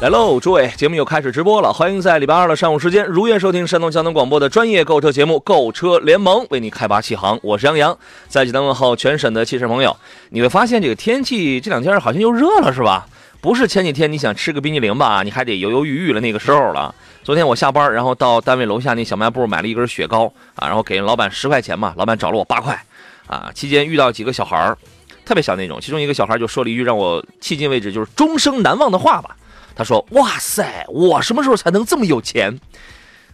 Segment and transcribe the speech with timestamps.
[0.00, 7.36] 来喽，诸位，节目又开始直播了，欢迎在礼拜二的上午时间如约收听山东交通广播的专业购车节目《购车联盟》，为你开拔启航。
[7.42, 7.98] 我是杨洋，
[8.28, 9.96] 在济南问候全省的汽车朋友。
[10.30, 13.08] 你会发现这个天气这两天好像又热了，是吧？
[13.40, 16.94] 不是前几天你想吃个冰激凌吧，你还得犹犹豫豫的那个时候了。
[17.24, 22.80] 昨天我下班，然后到单位楼下那小卖部买了一根雪糕啊，然后给老板十块钱嘛，老板找了我八块
[23.26, 23.50] 啊。
[23.52, 24.78] 期间遇到几个小孩儿，
[25.24, 29.34] 特别小那种，其中一个小孩就说了一句让我迄今为止就是终生难忘的话吧。
[29.78, 32.58] 他说：“哇塞，我什么时候才能这么有钱？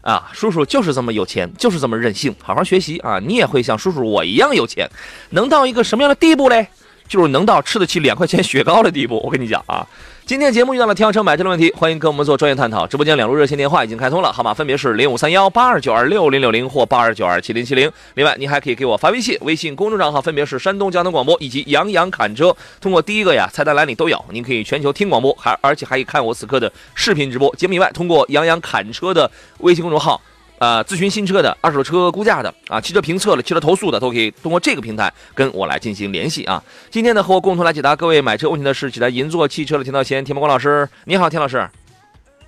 [0.02, 2.36] 啊，叔叔就是这么有钱，就是这么任性。
[2.42, 4.86] 好好学习啊，你也会像叔叔我一样有钱，
[5.30, 6.68] 能到一个什么样的地步嘞？
[7.08, 9.20] 就是能到吃得起两块钱雪糕的地步。
[9.24, 9.86] 我跟你讲啊。”
[10.27, 12.86] 今天节目遇到了停车买车的问题，欢迎跟我们做专业探讨。
[12.86, 17.92] 直播间两路热线电话已经开通了，号码分别是零五三幺八二九二六零六零或八二九二七零七零。
[18.14, 22.56] 另外，您还可以给我发微信，微信公众账号分别是山东交通广播以及杨洋侃车。
[22.80, 30.18] 通过第一个呀，菜单栏里都有，您可以全球听广播，还而且还可以看我此刻的视频直播节目以外，通过杨洋侃车的微信公众号。
[30.58, 36.62] 呃，咨询新车的、二手车估价的啊，汽车评测的、汽车投诉的，都可以通过这个平台跟我来进行联系啊。
[36.91, 40.88] 今天呢，和我共同来解答各位买车问题的是济南银座汽车的田道贤、田茂光老师。
[41.05, 41.69] 你好，田老师。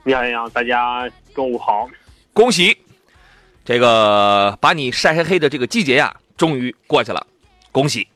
[0.04, 1.88] 你好，杨大家中午好。
[2.32, 2.76] 恭喜，
[3.64, 7.26] 这个把你晒黑黑的这个季节呀，终于过去了，
[7.72, 8.06] 恭喜。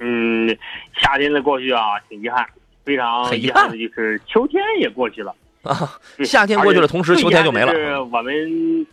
[0.00, 0.58] 嗯，
[1.00, 2.44] 夏天的过去啊，挺遗憾，
[2.84, 5.32] 非常遗憾的就是秋天也过去了。
[5.70, 7.72] 啊，夏天过去了，同时秋天就没了。
[7.72, 8.86] 是我们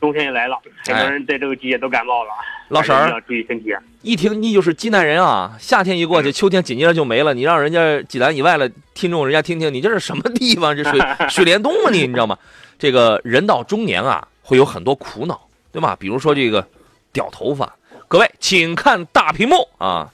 [0.00, 2.30] 冬天也来了，很多人在这个季节都感冒了。
[2.68, 3.74] 老婶儿，注意身体。
[4.02, 7.34] 一听你就是济南人啊，夏天一过去，秋天紧接着就没了。
[7.34, 10.76] 你让人家济南以外的听众，人家听听，你这是什么地方？
[10.76, 12.38] 这水 水帘洞啊，你你知道吗？
[12.78, 15.40] 这个人到中年啊，会有很多苦恼，
[15.72, 15.96] 对吗？
[15.98, 16.66] 比如说这个
[17.12, 17.74] 掉头发。
[18.06, 20.08] 各位，请看大屏幕啊，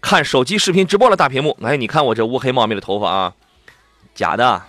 [0.00, 1.56] 看手机视频直播的大屏幕。
[1.62, 3.32] 哎，你看我这乌黑茂密的头发啊，
[4.14, 4.60] 假的。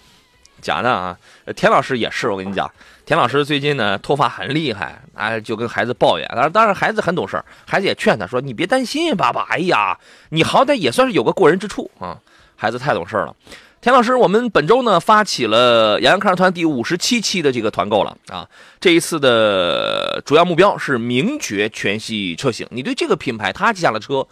[0.64, 1.16] 假的啊，
[1.56, 2.68] 田老师也是，我跟你讲，
[3.06, 12.18] 田老师最近呢脱发很厉害，哎，就跟孩子抱怨，当然，当然孩子很懂事孩子也劝他说：“你别担心，爸爸，哎呀，你好歹也算是有个过人之处啊。”
[12.56, 13.36] 孩子太懂事了。
[13.82, 18.48] 田老师，我们本周呢发起了洋洋看车团第五十七期的这个团购了啊，
[18.80, 22.66] 这一次的主要目标是名爵全系车型。
[22.72, 24.26] 你对这个品牌它旗下的车，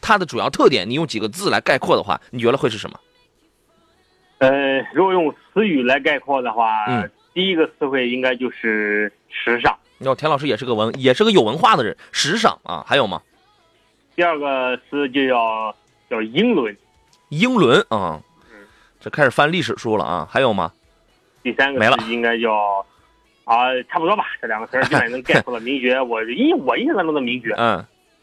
[0.00, 2.98] 它的主要特点，你用几个字来概括的话，你觉得会是什么？
[4.38, 9.76] 呃，如果用词语来概括的话，嗯，第一个词汇应该就是时尚。
[10.00, 13.22] 哦，田老师也是个文，也是个有文化的人，时尚啊，还有吗？
[14.14, 15.74] 第二个词就叫
[16.10, 16.76] 叫英伦，
[17.30, 18.20] 英伦啊，
[18.52, 18.66] 嗯，
[19.00, 20.70] 这开始翻历史书了啊，还有吗？
[21.42, 22.52] 第三个没了应该叫
[23.44, 25.98] 啊，差不多吧，这两个词基本能概括了名爵。
[26.02, 27.82] 我印我印象当中的名爵，嗯，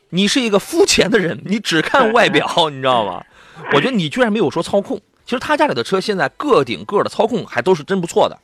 [0.10, 3.24] 你是一个肤浅的人，你只看外表，你知道吗？
[3.74, 5.02] 我觉得你居然没有说操控。
[5.26, 8.38] 其实他家里的车现在个顶个的操控还都是真不错的，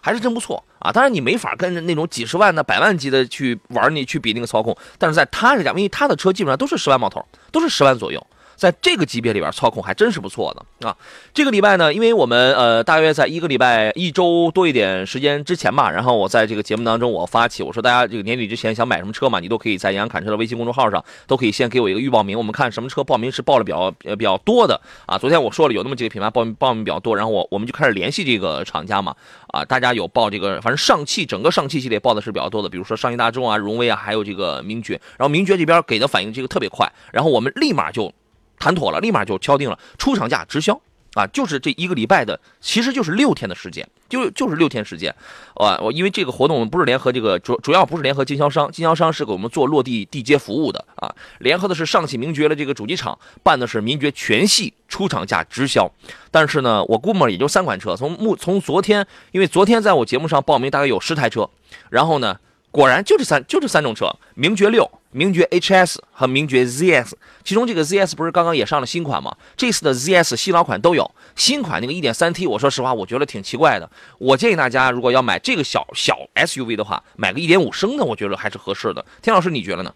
[0.00, 0.92] 还是真不错啊！
[0.92, 4.76] 当然你没法跟那种几十万的、百万级的去玩，你去比那个操控。
[4.96, 8.24] 但是在他这家，因为他的车基本上都是十万冒头，都是十万左右。
[8.60, 10.94] 在这个级别里边，操控还真是不错的啊！
[11.32, 25.16] 这个礼拜呢，因为我们呃，大约在一个礼拜一周多一点时间之前吧，然后我在这个节目当中，我发起我说，大家这个年底之前想买什么车嘛，你都可以在杨洋侃车的微信公众号上，都可以先给我一个预报名，我们看什么车报名是报的比较呃比较多的啊。
[25.16, 29.16] 昨天我说了有那么几个品牌报名报名比较多，然后我我们就开始联系这个厂家嘛
[29.54, 38.12] 啊，大家有报这个，反正上汽整个上汽系列报的是比较多的，比如说上汽大众啊、荣威啊，还有这个名爵，然后名爵这边给的反应这个特别快，然后我们立马就。
[38.60, 40.80] 谈妥了，立马就敲定了出厂价直销
[41.14, 41.26] 啊！
[41.26, 45.12] 就是这一个礼拜的，其实就是六天的时间，就就是六天时间，
[45.54, 55.90] 啊，我因为这个活动我们不是联合这个主主要不是联合经销商，经销商是给我们做落地地接服务的啊，联合的是上汽名爵的这个主机厂办的是名爵全系出厂价直销，
[56.30, 61.50] 但是呢，我估摸也就三款车，从目从昨天，因为昨天在我节目上报名大概有十台车，
[61.88, 62.38] 然后呢，
[62.70, 64.90] 果然就这三就这三种车，名爵六。
[65.12, 69.36] 名爵 HS 和名爵 ZS，其中这个 ZS 不是刚刚也上了新款吗？
[69.56, 73.90] 这次的 ZS 新老款都有，新款那个 1.3T，我说实话，我觉得挺奇怪的。
[74.18, 79.04] 我建议大家如果要买这个小小 SUV 的话，买个1.5升的，我觉得还是合适的。
[79.20, 79.92] 田老师，你觉得呢？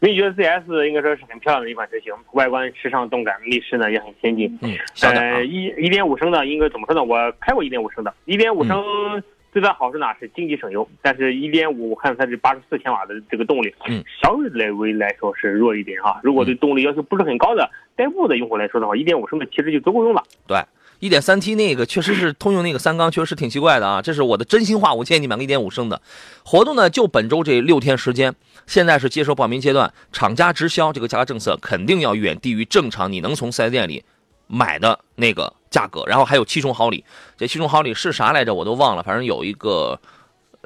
[0.00, 4.58] 名爵 ZS 应该说是很漂亮的一款车型，外观时尚动感，内饰呢也很先进。
[4.60, 7.04] 嗯，呃，一一点五升的应该怎么说呢？
[7.04, 8.82] 我开过一点五升的一点五升。
[9.54, 16.18] 最大好处呢是经济省油，但是1.5我看它是84千瓦的这个动力，嗯，稍微来来说是弱一点啊。
[16.24, 20.24] 如果对动力要求不是很高的代步的用户来说的话，1.5升的其实就足够用了。
[20.48, 20.58] 对
[20.98, 24.02] ，1.3T 那个确实是通用那个三缸，确实是挺奇怪的啊。
[24.02, 26.02] 这是我的真心话，我建议你买个1.5升的。
[26.44, 28.34] 活动呢就本周这六天时间，
[28.66, 34.02] 现在是接受报名阶段，厂家直销这个价格政策肯定要远低于正常你能从四 S 店里
[34.46, 35.52] 买的那个。
[35.70, 37.04] 价格，然后还有七重好礼，
[37.36, 38.54] 这七重好礼是啥来着？
[38.54, 39.98] 我都忘了，反正有一个。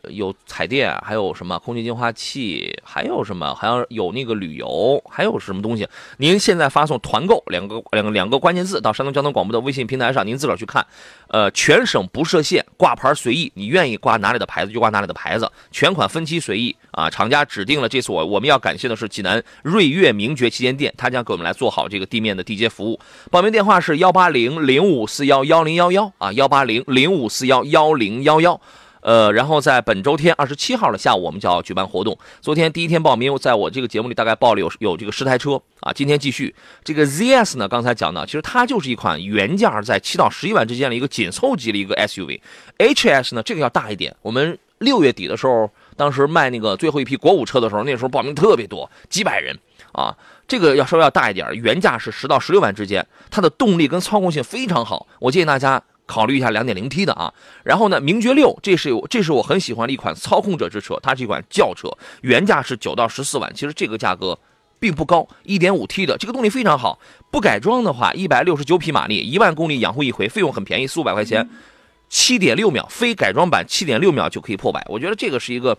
[0.08, 3.54] 有彩电，还有什么空气净化器，还有什么？
[3.54, 5.86] 好像有那个旅游，还有什么东西？
[6.18, 10.86] 您现在发送“团购”两个两个两个关键字到山东交通广播的微信平台上，您自个儿去看。
[11.28, 17.10] 呃，全省不设限，挂牌随意，你愿意挂哪里的牌子就挂哪里的牌子，全款分期随意啊！
[17.10, 22.98] 厂家指定了，这次我我们要感谢的是济南瑞悦名爵旗舰店，他将给我们来做好这个地面的地接服务。
[23.30, 28.58] 报名电话是幺八零零五四幺幺零幺幺啊，幺八零零五四幺幺零幺幺。
[29.00, 32.18] 呃，然后在本周天二十七号的下午，我们就要举办活动。
[32.40, 35.92] 昨天第一天报名，在我这个节目里大概报了有有这个十台车啊。
[35.92, 42.40] 今天继续这个 ZS 呢，刚才讲的，其实它就是一款原价在七到十一万之间的一个紧凑级的一个 SUV。
[42.78, 44.14] HS 呢，这个要大一点。
[44.22, 49.56] 我们六月底的时候，当时卖那个最后一批国五车的时候，那时候报名特别多，几百人
[49.92, 50.16] 啊。
[50.48, 55.06] 这个要稍微要大一点，原价是十到十六万之间，它的动力跟操控性非常好。
[55.20, 55.82] 我建议大家。
[56.08, 57.32] 考虑一下 2.0T 的啊，
[57.62, 61.88] 然后呢，名爵六，这是这是我很喜欢的一款操控者之车，它是一款轿车，
[62.22, 64.36] 原价是九到十四万，其实这个价格
[64.80, 66.98] 并不高，1.5T 的这个动力非常好，
[67.30, 71.48] 不改装的话169匹马力，一万公里养护一回，费用很便宜，四五百块钱
[72.10, 75.78] ，7.6秒，非改装版7.6秒就可以破百，我觉得这个是一个。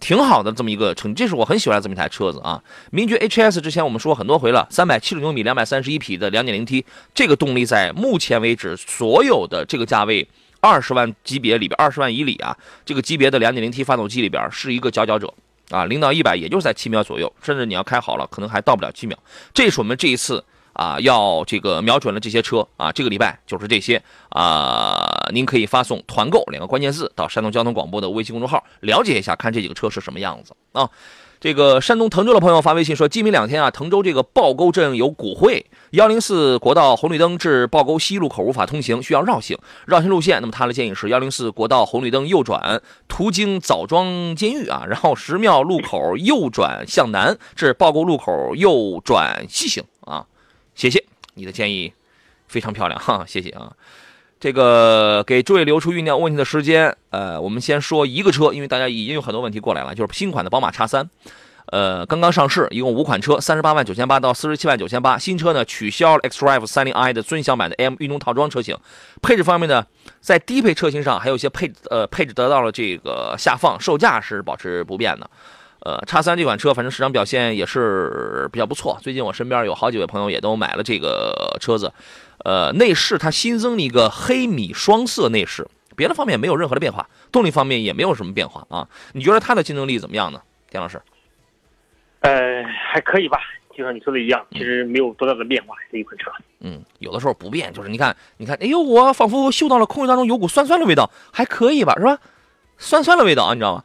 [0.00, 2.60] 挺好的这么一个成，这是我很喜欢这么一台车子啊。
[2.90, 10.26] 名爵 HS 之前我们说很多回了，三百七十牛米，两百三十一匹的两点零 T，这个动力在目前为止所有的这个价位
[10.60, 15.32] 二十万级别里边，二十万以里啊，这个级别的两点零 T 发动机里边是一个佼佼者
[15.70, 19.16] 啊，零到一百也就是在七秒左右，甚至你要开好了，可能还到不了七秒。
[19.52, 20.42] 这是我们这一次。
[20.80, 30.88] 啊，要这个瞄准了这些车啊，这个礼拜就是这些啊，您可以发送“团购”两个关键字到山东交通广播的微信公众号，了解一下，看这几个车是什么样子啊。
[31.38, 39.58] 这个山东滕州的朋友发微信说，今明两天啊，滕州这个鲍沟镇有股会，幺零四国道红绿灯至鲍沟西路口无法通行，需要绕行。
[39.84, 50.24] 绕行路线，那么他的建议是幺零四国道红绿灯右转，途经枣庄监狱啊，然后石庙路口右转向南至鲍沟路口右转西行啊。
[50.80, 51.04] 谢谢
[51.34, 51.92] 你的建议，
[52.48, 53.70] 非常漂亮 哈，谢谢啊。
[54.40, 61.06] 这个给诸位留出酝酿问题的时间，呃，我们先说一个车，因为大家已经有很多问题过来了，就是新款的宝马叉三，
[61.66, 65.18] 呃，刚刚上市，一共五款车，三十八万九千八到四十七万九千八。
[65.18, 68.74] 新车呢取消了 xDrive 三零 i 的尊享版的 M 运动套装车型，
[69.20, 69.86] 配置方面呢，
[70.22, 75.28] 在低配车型上还有一些配呃配置得到了这个下放，售价是保持不变的。
[75.82, 78.98] 呃，叉三这款车，反正市场表现也是比较不错。
[79.00, 81.92] 最近我身边有好几位朋友也都买了这个车子。
[82.44, 85.66] 呃，内饰它新增了一个黑米双色内饰，
[85.96, 88.88] 别的方面没有任何的变化，动力方面也没有什么变化啊。
[89.12, 90.40] 你觉得它的竞争力怎么样呢，
[90.70, 91.00] 田老师？
[92.20, 93.38] 呃，还可以吧，
[93.74, 96.30] 就像你说的一样，其实没有多大的变化，这一款车。
[96.60, 102.18] 嗯，有的时候不变，就是你看，你看，哎呦，我仿佛嗅到了空气当中有股酸酸的味道，还可以吧，是吧？
[102.76, 103.84] 酸酸的味道啊，你知道吗？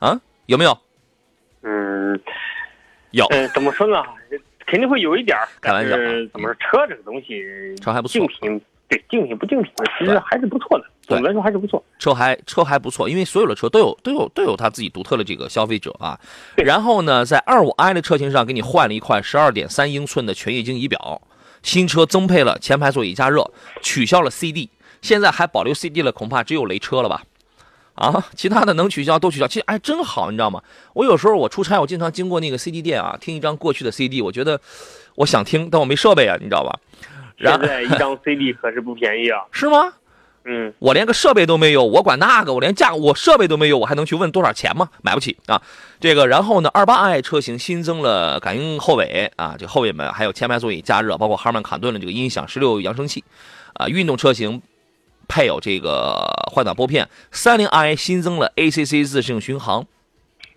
[0.00, 0.76] 啊，有没有？
[1.66, 2.20] 嗯，
[3.10, 4.02] 有，嗯，怎么说呢？
[4.66, 5.96] 肯定会有一点儿，开玩笑。
[6.32, 6.54] 怎么说？
[6.54, 10.84] 车这个东西，车还不错，竞品对竞品不竞品，其实还是不错的。
[11.02, 16.18] 总的来说还是不错，车还车还不错，因为所有的车都有都有都有它自己独特的这个消费者啊。
[16.56, 21.22] 然后呢，在二五 i 的车型上给你换了一块十二点三英寸的全液晶仪表，
[21.62, 23.48] 新车增配了前排座椅加热，
[23.82, 24.68] 取消了 CD，
[25.00, 27.22] 现在还保留 CD 了，恐怕只有雷车了吧。
[27.96, 30.62] 啊，其他的能取消都取消，其实哎真好，你知道吗？
[30.92, 34.60] 我有时候我出差，我经常经过那个 CD 店啊，听一张过去的 CD，我觉得
[35.16, 36.78] 我想听，但我没设备啊，你知道吧？
[37.38, 39.92] 现在一张 CD 可是不便宜啊，是吗？
[40.48, 44.88] 嗯，我连个设备都没有，我管那个，我连价，我设备都没有，我还能去问多少钱吗？
[45.02, 45.60] 买不起啊！
[45.98, 53.24] 这个，然后呢，二八 i 车型新增了感应后尾啊，这后尾门还有前排座椅加热，包括哈曼卡顿的这个音响十六扬声器
[53.74, 54.62] 啊，运动车型。
[55.28, 56.16] 配有这个
[56.52, 59.86] 换挡拨片，三零 i 新增了 ACC 自适应巡航，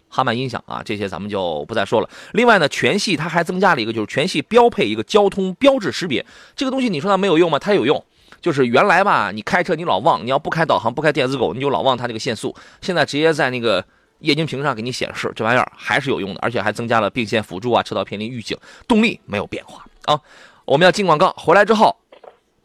[0.07, 2.09] 哈曼音响啊，这些咱们就不再说了。
[2.33, 6.25] 另外呢，全系它还增加了一个，就是全系标配一个交通标志识别。
[6.55, 7.59] 这个东西你说它没有用吗？
[7.59, 8.03] 它有用。
[8.41, 12.55] 就是原来吧，你开车你老忘，你要不开导航不开电子狗，你就老忘它这个限速。
[12.79, 13.83] 现在直接在那个
[14.19, 18.57] 液晶屏上给你显示，这玩意儿还是有用的，而且还增加了并线辅助啊、车道偏离预警。
[18.87, 20.17] 动力没有变化啊。
[20.63, 21.93] 我们要进广告，回来之后，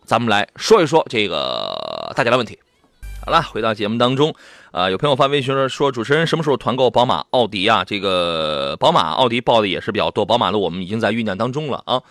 [0.04, 2.58] 咱们来说一说这个大家的问题。
[3.24, 4.34] 好了，回到节目当中，
[4.70, 7.82] 啊，有朋友发微信说说主持人什么时候团购宝马、奥迪啊？
[7.82, 12.02] 这个宝马、奥迪报的也是比较多，宝马的我们已经在酝酿当中了啊。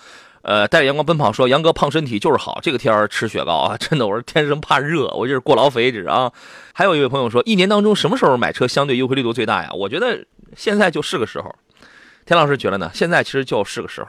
[0.41, 6.31] 呃，带着阳光奔跑说杨哥胖身体就是好，这个天儿吃雪糕啊，真的我是天生怕热，我就是过劳肥这是啊。
[6.73, 9.69] 还有一位朋友说，一年当中什么时候买车相对优惠力度最大呀？
[9.71, 11.53] 我觉得现在就是个时候。
[12.25, 12.89] 田老师觉得呢？
[12.93, 14.07] 现在其实就是个时候。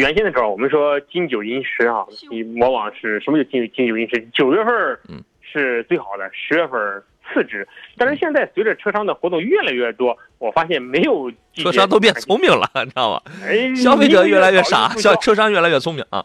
[0.00, 4.26] 原先的时候，我们说金九银十啊，你往往是什么叫金金九银十？
[4.32, 4.74] 九月份
[5.08, 7.66] 嗯是最好的，十月份次之。
[7.98, 13.22] 但是现在随着车商的活动越来越多，我发现没有车商都变聪明了，你知道吗？
[13.44, 16.24] 哎，消费者越来越傻，消消车商越来越聪明啊。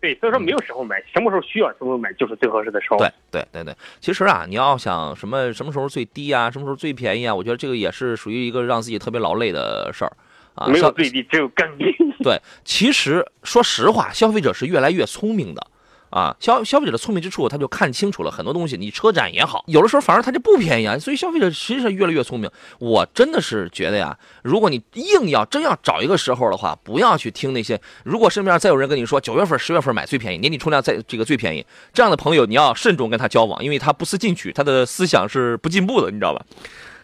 [0.00, 2.98] 对，所以说没有时候买，什么时候需要什么时候买就是最合适的时候。
[2.98, 10.12] 对对对对，其实啊，你要想什么什么时候最低啊，什么时候最便宜啊，我觉得这个也是属于一个让自己特别劳累的事儿
[10.54, 10.66] 啊。
[10.68, 11.84] 没有最低，只有更低。
[12.22, 15.66] 对，其实说实话，消费者是越来越聪明的。
[16.10, 18.76] 啊，消消费者的聪明之处，他就看清楚了很多东西。
[18.76, 20.96] 你车展也好，有的时候反而它就不便宜啊。
[20.96, 22.48] 所以消费者实际上越来越聪明。
[22.78, 27.80] 我真的是觉得呀，如果你硬要真要找一个时候的话，不要去听那些。
[28.04, 36.46] 如果身边再有人跟你说九月份、十月份买最便宜，年底冲量在这个最便宜，这样的朋友你要慎重跟他交往，因为他不思进取，他的思想是不进步的，你知道吧？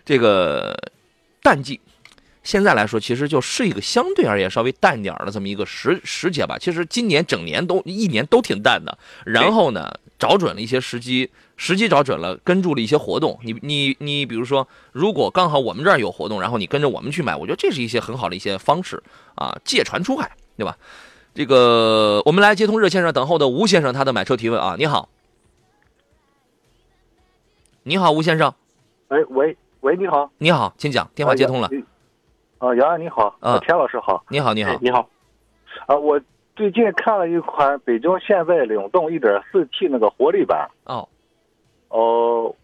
[0.04, 0.78] 这个
[1.42, 1.80] 淡季。
[2.42, 6.56] 现在来说，其实就是一个相对而言稍微淡点儿的这么一个时时节吧。
[6.58, 8.96] 其实今年整年都一年都挺淡的。
[9.26, 13.38] 然后呢，找准了一些时机，时机找准了，跟住了一些活动。
[13.42, 19.02] 你你你，比如说，如果刚好我们这儿有活动，然后你跟着我们去买，我觉得这是一些很好的一些方式
[19.34, 20.78] 啊，借船出海，对吧？
[21.34, 25.08] 这个我们来接通热线上等候的吴先生他的买车提问啊，你好，
[27.82, 28.52] 你好，吴先生，
[29.08, 31.70] 哎，喂喂，你好，你好，请讲，电话接通了。
[32.60, 35.08] 啊，杨洋你好，啊，田老师好，你好，你好，你好，
[35.86, 36.20] 啊，我
[36.54, 41.08] 最近看了一款北京现代领动 1.4T 那个活力版，哦，
[41.88, 42.54] 哦，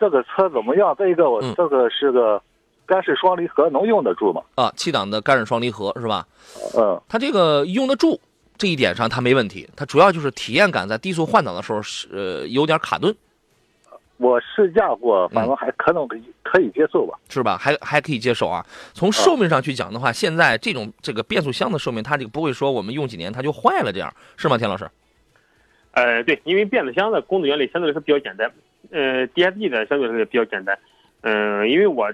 [0.00, 0.94] 这个车怎么样？
[0.98, 2.42] 再一个，我嗯这个是个
[2.86, 4.42] 干式双离合，能用得住吗？
[4.56, 6.26] 啊，七档的干式双离合是吧？
[6.76, 8.20] 嗯，它这个用得住
[8.58, 13.14] 这一点上它没问题，它主要就是体验感在低速换挡的时候是呃有点卡顿，
[14.18, 17.18] 我试驾过，反正还可能可以可以接受吧。
[17.28, 17.56] 是吧？
[17.58, 18.64] 还还可以接受啊。
[18.94, 24.56] 从寿命上去讲的话，现在这种这个变速箱的寿命，它这个不会说我们用几年它就坏了，这样是吗？
[24.56, 24.88] 田老师？
[25.92, 28.50] 呃，对，因为变速箱的工作原理相对来说比较简单，
[28.90, 30.78] 呃，DSG 的相对来说也比较简单，
[31.22, 32.12] 嗯、因为我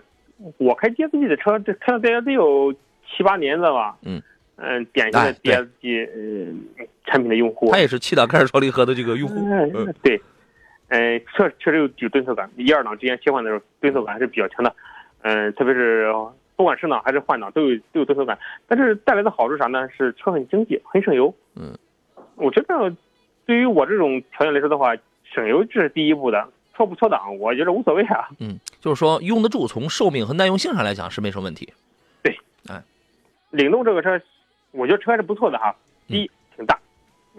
[0.59, 2.73] 我开 DSG 的车，这开了大概得有
[3.11, 4.23] 七八年了吧，嗯
[4.57, 6.09] 嗯、典型的 DSG
[6.79, 9.93] 呃产品的用户，他也是七档干式双离合的这个用户，嗯
[10.93, 14.75] 嗯，呃，确确实有有顿挫感，一二档之间切换的时候顿挫感还是比较强的，
[15.23, 16.13] 嗯、特别是
[16.55, 19.89] 不管升档还是换挡都有都有顿挫感，但是带来的好处啥呢？
[19.89, 21.35] 是车很经济，很省油。
[21.57, 21.73] 嗯，
[22.37, 22.95] 我觉得
[23.47, 24.95] 对于我这种条件来说的话，
[25.25, 28.29] 省油这是第一步的，错不错档我觉得无所谓啊。
[28.39, 31.73] 嗯，就是说用得住，从寿命和耐用性上来讲是没什么问题。
[32.23, 32.37] 对，
[32.69, 32.83] 哎
[33.51, 34.21] 领动这个车，
[34.73, 35.75] 我觉得车还是不错的哈。
[36.07, 36.79] 第一，挺大，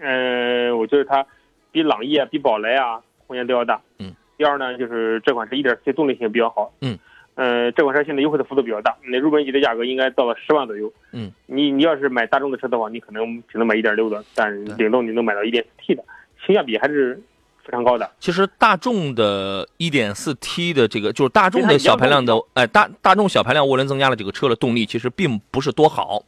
[0.00, 1.24] 嗯、我觉得它
[1.70, 3.80] 比朗逸啊、比宝来啊空间都要大。
[3.98, 4.14] 嗯。
[4.36, 6.72] 第二呢，就是这款车 1.4T 动力性比较好。
[6.80, 6.98] 嗯。
[7.36, 10.92] 呃，这款车现在优惠的幅度比较大，那入门级的价格应该到了十万左右。
[11.12, 11.32] 嗯。
[11.46, 16.04] 你你要是买大众的车的话，你可能只能买一点六的，但对领动你能买到一点四 T 的，
[16.46, 17.20] 性价比还是
[17.64, 18.08] 非常高的。
[18.20, 26.22] 其实大众的 1.4T 的这个，就是大众的小排量的，哎，大大众小排量涡轮增压的这个车的动力，其实并不是多好。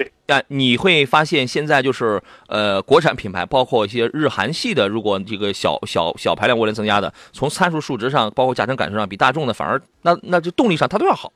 [0.00, 11.30] 对，但你会发现现在就是呃，国产品牌，包括一些日韩系的，如果这个小小小排量涡轮增压的，从参数数值上，包括驾乘感受上，比大众的反而那那就动力上它都要好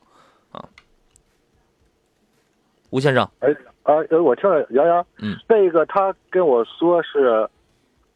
[0.51, 0.65] 啊。
[2.89, 3.49] 吴先生，哎
[3.83, 7.47] 啊，呃，我听了杨洋，嗯，再一个他跟我说是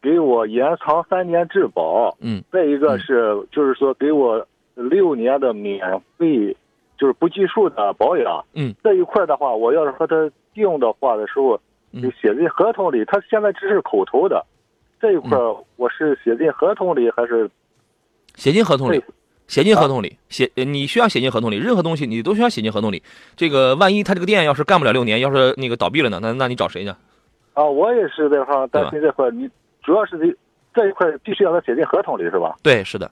[0.02, 5.80] 给我延长三年质保，嗯，再一个是就是说给我六年的免
[6.18, 6.56] 费，
[7.00, 10.14] 就是不计数的保养，嗯，这一块的话，我要是和他
[10.52, 11.58] 定的话的时候，
[11.92, 14.44] 嗯就写进合同里，他现在只是口头的，
[15.00, 15.38] 这一块
[15.76, 17.50] 我是写进合同里还是
[18.34, 19.02] 写进合同里。
[19.48, 23.02] 写进合同里，写呃你需要写进合同里，任何东西你都需要写进合同里。
[23.34, 26.90] 这个万一他这个店要是干不了六年，要是那个倒闭了呢，那那你找谁去？
[27.54, 27.64] 啊？
[27.64, 29.50] 我也是这块担心这块，你
[29.82, 30.36] 主要是这
[30.72, 32.54] 这一块必须要他写进合同里是吧？
[32.62, 33.10] 对，是的，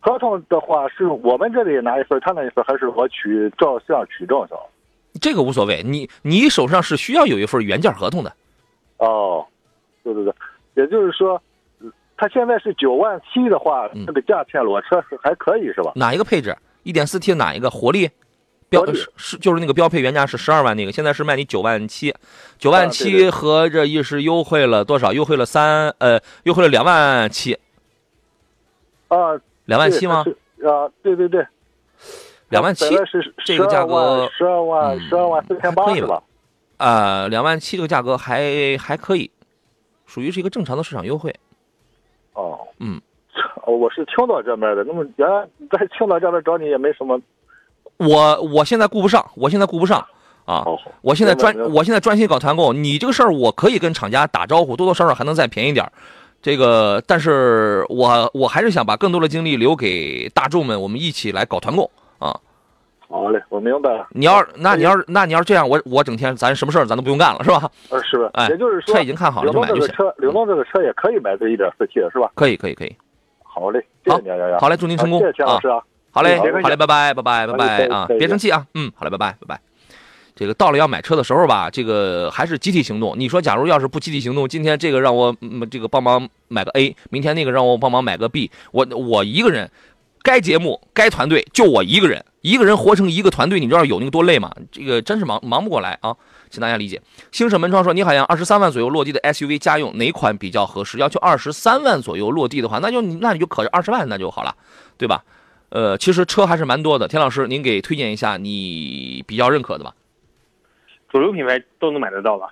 [0.00, 4.58] 合同的话是我们这里拿一份，他那一份，还是我取照相取证上？
[5.20, 8.32] 这个无所谓，你你手上是需要有一份原件合同的。
[8.98, 9.44] 哦，
[10.04, 10.32] 对对对，
[10.74, 11.40] 也就是说，
[12.16, 15.92] 他现在是九万七的话，嗯这个价钱裸车是还可以是吧？
[15.96, 16.56] 哪一个配置？
[16.84, 17.68] 一点四 T 哪一个？
[17.68, 18.08] 活力？
[18.70, 22.14] 标是是就是那个标配原价是十二万那个，现在是卖你九万七，
[22.58, 25.10] 九万七对合着一是优惠了多少？
[25.10, 27.58] 优惠了三呃，优惠了两万七，
[29.08, 30.24] 啊，两万七吗？
[30.64, 31.46] 啊，对对对，
[32.48, 36.22] 两万七是这个价格十二万嗯十二万四千八可以吧是吧？
[36.78, 39.30] 呃，两万七这个价格还还可以，
[40.06, 41.34] 属于是一个正常的市场优惠。
[42.32, 42.98] 哦，嗯，
[43.66, 47.20] 哦，我是青岛这边的，那么原来在青岛这边找你也没什么。
[47.98, 49.98] 我我现在顾不上，我现在顾不上
[50.46, 50.62] 啊！
[50.64, 55.92] 哦，我现在专我现在专心搞团购，你这个事儿我可以跟厂家打招呼，多多少少还能再便宜点儿。
[56.40, 62.38] 这个，但是我我还是想把更多的精力留给大众们，我们一起来搞团购啊！
[63.08, 64.06] 好嘞，我明白了。
[64.10, 67.70] 你要那你要是那你要是这样，我我整天咱什么事儿咱都不用干了，是吧？
[67.90, 68.30] 呃，是吧？
[68.34, 69.86] 哎也就是说，车已经看好了领就买就行。
[69.86, 72.30] 动这个车，领动这个车也可以买这一点四 T 的是吧？
[72.34, 72.94] 可以可以可以，
[73.42, 74.28] 好嘞，谢谢你。
[74.60, 75.58] 好嘞，祝您成功啊谢谢啊！
[75.60, 75.80] 师啊。
[76.10, 78.06] 好嘞，好嘞，拜拜，拜拜，拜拜啊！
[78.18, 79.60] 别生气啊，嗯，好嘞，拜拜，拜拜。
[80.38, 83.12] 这个到了要买车的时候吧，这个还是集体行动。
[83.18, 89.68] 你说，假如要是不集体行动，今天这个让我嗯这个帮忙买个 A，明天那个让我帮忙买个 B，我我一个人，
[90.22, 94.54] 该节目该团队就我一个人，一个人活成一个团队，你知道有那个多累吗？
[94.70, 96.14] 这个真是忙忙不过来啊，
[96.48, 97.02] 请大家理解。
[97.32, 100.98] 星盛门窗说，你好像二十三万左右落地的 SUV 家用哪款比较合适？
[100.98, 104.54] 要求二十三万左右落地的话，那就那你就可着二十万那就好了，
[104.96, 105.24] 对吧？
[105.70, 107.08] 呃，其实车还是蛮多的。
[107.08, 109.92] 田老师，您给推荐一下你比较认可的吧？
[111.18, 112.48] 主流品牌都能买得到了。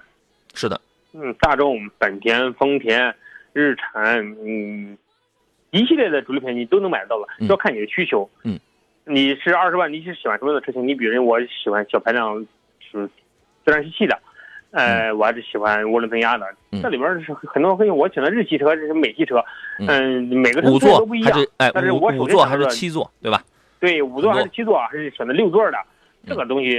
[0.52, 0.80] 是的，
[1.12, 3.14] 嗯，大众、本田、丰田、
[3.52, 4.98] 日产，嗯，
[5.70, 8.28] 一系列的主流品牌你都能买得到了，嗯要看你的需求。
[8.42, 8.58] 嗯，
[9.04, 10.84] 你是二十万，你是喜欢什么样的车型？
[10.84, 12.44] 你比如我喜欢小排量，
[12.80, 13.08] 是
[13.64, 14.18] 自然吸气的，
[14.72, 16.44] 呃，我还是喜欢涡轮增压的。
[16.72, 19.36] 嗯这里边是很多会我选的日系车，这是美系车，
[19.78, 19.86] 嗯
[20.28, 23.40] 嗯，每个车五座车都不一样但是我首五座还是七座，对吧？
[23.78, 25.78] 对，五座还是很七座，还是选的六座的，
[26.26, 26.76] 这个东西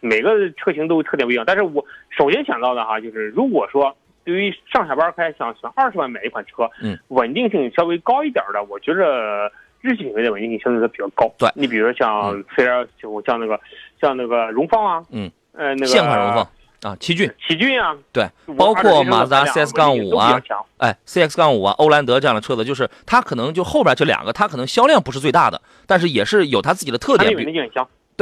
[0.00, 1.44] 每个车型都特点不一样。
[1.46, 11.32] 但是我首先想到的哈，就是如果说对于上下班开想想二十万买一款车，嗯，稳定性稍微高一点的，我觉着日系品牌的稳定性相对说比较高。
[11.38, 11.48] 对。
[11.54, 12.44] 你比如说像嗯。
[12.56, 13.58] C L 就像那个
[14.00, 16.48] 像那个荣放啊，嗯，呃，那个现款荣放
[16.82, 20.40] 啊，奇骏，奇骏啊，对，包括马自达 CS 杠五啊
[20.76, 27.72] 哎，CX 杠五啊，欧蓝德这样的车子，就是它可能就后边这两个，它可能销量不是最大的，但是也是有它自己的特点，比稳定性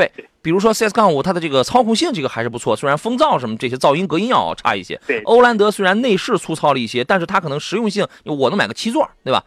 [0.04, 0.26] 很强。
[0.42, 5.00] 比如说 CS 杠五，它的这个操控性这个还是不错，虽然风噪什么这些噪音隔音要差一些。
[5.06, 9.42] 对欧蓝德虽然内饰粗糙了一些，但是它可能实用性，我能买个七座，对吧？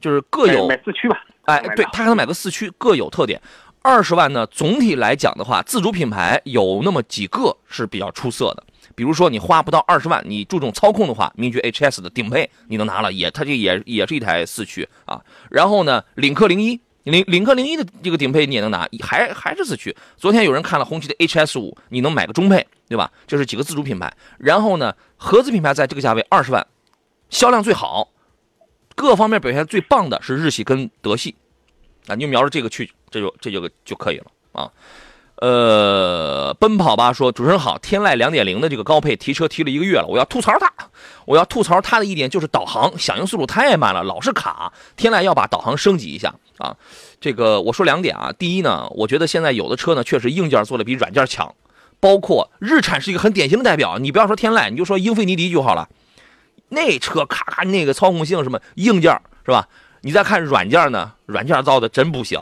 [0.00, 1.24] 就是各有买买四驱吧。
[1.44, 3.40] 哎，对，它可能买个四驱，各有特点。
[3.82, 8.64] 二十万呢，总体来讲的话，自主品牌有那么几个是比较出色的。
[8.94, 15.20] 比如说，你花不到二十万，你注重操控的话，名爵 HS 的顶配你能拿了，也它这也也是一台四驱啊。
[15.50, 16.78] 然后呢，领克零一，
[17.10, 19.94] 领领克零一的这个顶配你也能拿，还还是四驱。
[20.16, 23.10] 昨天有人看了红旗的 HS 五，你能买个中配，对吧？
[23.26, 24.12] 这是几个自主品牌。
[24.38, 26.66] 然后呢，合资品牌在这个价位二十万，
[27.28, 28.08] 销量最好，
[28.94, 31.34] 各方面表现最棒的是日系跟德系。
[32.06, 34.70] 啊，你就瞄着这个去，这就这就就可以了啊。
[35.40, 40.70] 呃，奔跑吧说主持人好，天籁两点零的这个高配提车提了一个月了，我要吐槽它，
[41.24, 44.70] 我要吐槽它的一点就是导航响应速度太慢了，老是卡。
[44.96, 46.76] 天籁要把导航升级一下啊。
[47.22, 51.54] 这个我说两点啊，第一呢，我觉得现在有的车呢确实硬件做的比软件强，
[52.00, 53.98] 包括日产是一个很典型的代表。
[53.98, 55.88] 你不要说天籁，你就说英菲尼迪就好了，
[56.68, 59.66] 那车咔咔那个操控性什么硬件是吧？
[60.02, 62.38] 你再看软件呢，软件造的真不行。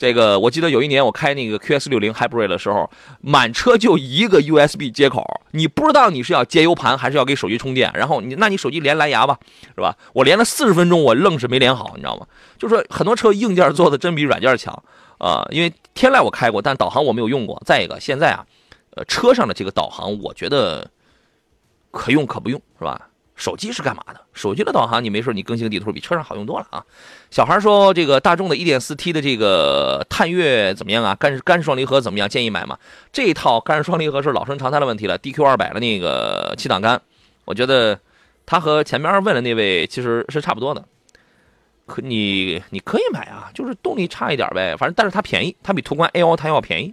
[0.00, 9.38] 这个我记得有一年我开那个 QS 六零 Hybrid 的时候，满车就一个 USB 接口，你不知道你是要接 U 盘还是要给手机充电，然后你那你手机连蓝牙吧，
[9.74, 9.94] 是吧？
[10.14, 12.26] 我连了四十分钟，我愣是没连好，你知道吗？
[12.58, 14.82] 就是说很多车硬件做的真比软件强
[15.18, 17.62] 啊、因为天籁我开过，但导航我没有用过。
[17.66, 18.46] 再一个，现在啊，
[18.96, 20.90] 呃，车上的这个导航我觉得
[21.90, 23.09] 可用可不用，是吧？
[23.40, 24.20] 手机是干嘛的？
[24.34, 26.84] 手机的导航你没事你更新地图比车上好用多了啊！
[27.30, 31.14] 小孩说这个大众的 1.4T 的这个探岳怎么样啊？
[31.14, 32.28] 干干式双离合怎么样？
[32.28, 32.78] 建议买吗？
[33.10, 35.18] 这一套干式双离合是老生常谈的问题了。
[35.18, 37.00] DQ 二百的那个七档杆，
[37.46, 37.98] 我觉得
[38.44, 40.84] 它和前面问的那位其实是差不多的。
[41.86, 46.92] 可你你可以买啊，就是动力差一点呗，反正但是它便宜，它比途观 L 它要便宜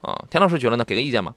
[0.00, 0.24] 啊。
[0.30, 0.84] 田老师觉得呢？
[0.84, 1.32] 给个意见吧。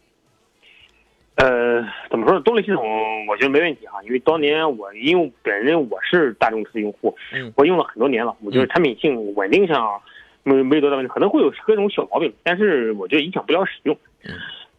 [1.38, 2.42] 呃，怎么说呢？
[2.42, 10.02] 动力系统我觉得没问题哈，因为当年我因为本人我是大众车的用户，嗯我用了很多年了，我觉得产品性、稳定上
[10.42, 13.96] 没没多大问题，可能会有各种小毛病，但是我觉得影响不了使用。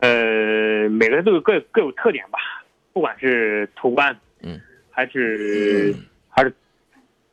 [0.00, 2.38] 呃，每个人都有各各有特点吧，
[2.92, 5.94] 不管是途观，嗯，还是、
[6.28, 6.52] 还是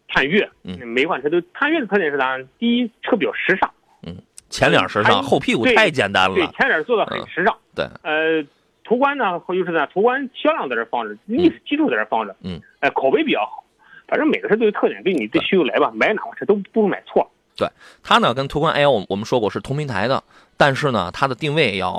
[0.07, 2.37] 探岳，嗯每款车都探岳的特点是啥？
[2.59, 3.67] 第一，车比较时尚，
[4.05, 4.15] 嗯
[4.51, 6.45] 前脸时尚，后屁股太简单了对，。
[6.57, 7.57] 前脸做的很时尚。
[7.75, 8.41] 对，呃，
[8.85, 13.63] 途观呢，或就是呢，途观销量在这儿放着，历史基础在这儿放着，嗯，呃，口碑比较好。
[14.07, 17.27] 反正每个车都有特点，对你对需求来吧，买哪款车都不会买错。
[17.57, 17.67] 对
[18.03, 20.21] 它呢跟途观 L 我我们说过是同平台的，
[20.57, 21.89] 但是呢它的定位要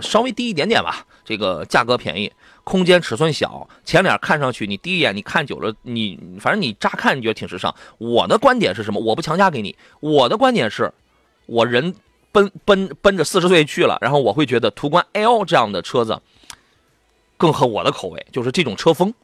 [0.00, 7.74] 稍微低一点点吧，这个价格便宜，空间尺寸小，前脸看上去你第一眼你看久了，你反正你乍看你觉得挺时尚。
[7.98, 9.00] 我的观点是什么？
[9.00, 10.90] 我不强加给你，我的观点是，
[11.46, 11.92] 我人
[12.34, 16.20] 奔奔奔着四十岁去了，然后我会觉得途观 L 这样的车子
[17.36, 19.14] 更合我的口味，就是这种车风。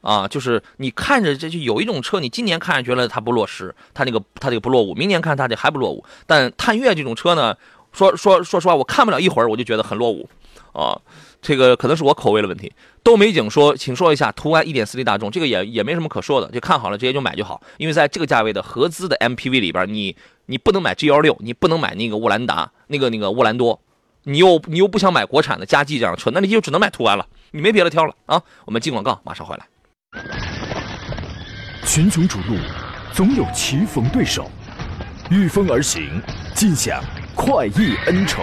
[0.00, 6.04] 啊，就是你看着这就有一种车，你今年看觉得它不落实，它那个它这个不落伍，明年看它这还不落伍。
[6.26, 7.56] 但探岳这种车呢，
[7.90, 10.28] 说说说实话，我看不了一会儿我就觉得很落伍，
[10.74, 11.00] 啊，
[11.40, 12.70] 这个可能是我口味的问题。
[13.02, 20.14] 都美景说，请说一下途安 1.4T 大众，这个也也没什么可说的，就看好了直接就买就好，因为在这个价位的合资的 MPV 里边，你
[20.46, 23.80] 你不能买 G 幺六你不能买那个沃兰达，那个那个沃兰多，
[24.24, 28.42] 你又你又不想买国产的加 G 这样的车，那你就只能买途安了，你没别的挑了啊。
[28.64, 29.66] 我们进广告，马上回来。
[31.86, 32.56] 群雄逐鹿，
[33.12, 34.50] 总有棋逢对手，
[35.30, 36.20] 御风而行，
[36.54, 37.02] 尽享
[37.34, 38.42] 快意恩仇。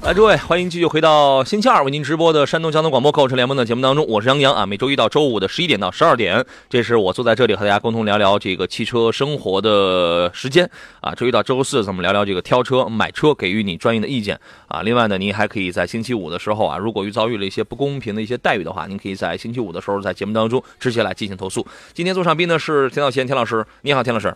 [0.00, 4.64] 来，诸位，欢迎继续回到星期二为您直播的山东交通广播购车联盟的节目当中，我是杨洋啊。
[4.64, 11.12] 每周一到周五的十一点到十二点，这是我坐在这里和大家共同聊聊这个汽车生活的时间啊。
[11.14, 14.80] 周一到周四，咱们聊聊这个挑车、买车，给予你专业的意见啊。
[14.82, 21.66] 另外呢，您还可以在星期五的时候啊，如果遇遭遇了一些不公平的一些待遇的话，您可以在星期五的时候在节目当中直接来进行投诉。
[21.92, 24.34] 今天做上宾的是田道贤田老师，你好，田老师。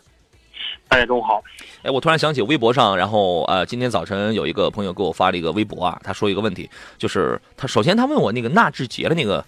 [0.89, 1.43] 大家中午好。
[1.83, 9.43] 哎，我突然想起微博上，然后呃，今天早晨有一个朋友给我发了一个微博啊，他说一个问题，就是他首先他问我那个纳智捷的那个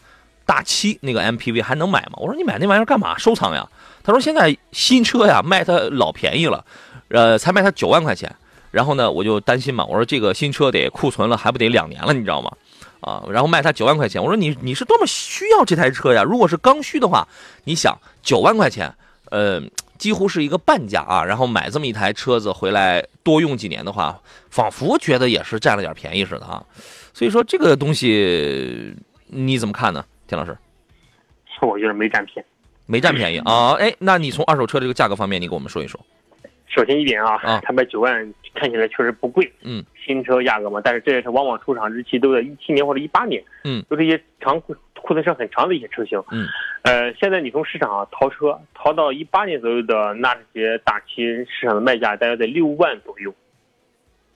[0.47, 2.13] 大七那个 MPV 还能买吗？
[2.17, 3.19] 我说你买那玩意儿干嘛？
[3.19, 3.69] 收藏呀？
[4.03, 6.65] 他说现在新车呀卖它老便宜了，
[7.09, 8.35] 呃，才卖它九万块钱。
[8.71, 12.51] 然后呢，我就担心嘛，我说这个新车得库存了还不得两年了，你知道吗？
[13.01, 16.23] 啊，然后卖它九万块钱，我说你你是多么需要这台车呀？
[16.23, 17.29] 如果是刚需的话，
[17.65, 18.93] 你想九万块钱，
[19.31, 19.63] 呃。
[19.99, 26.65] 几乎是一个半价啊，然后买这么一台车子回来多用几年的话，仿佛觉得也是占了点便宜似的啊。
[27.13, 28.95] 所以说这个东西
[29.27, 30.57] 你怎么看呢，田老师？
[31.63, 32.49] 我觉得没占便宜，
[32.87, 33.73] 没占便宜啊。
[33.79, 35.99] 哎，那你从二手车这个价格方面，你给我们说一说。
[36.67, 46.47] 首先一点啊，啊它卖九万看起来确实不贵，嗯，新车价格嘛，但是这些车往往出厂日期都在一七年或者一八年，嗯，都是一些长库库存车很长的一些车型，嗯，
[46.85, 53.35] 呃，现在你从市场上淘车，淘到一八年左右的纳智捷大七市场的卖价大约在六万左右，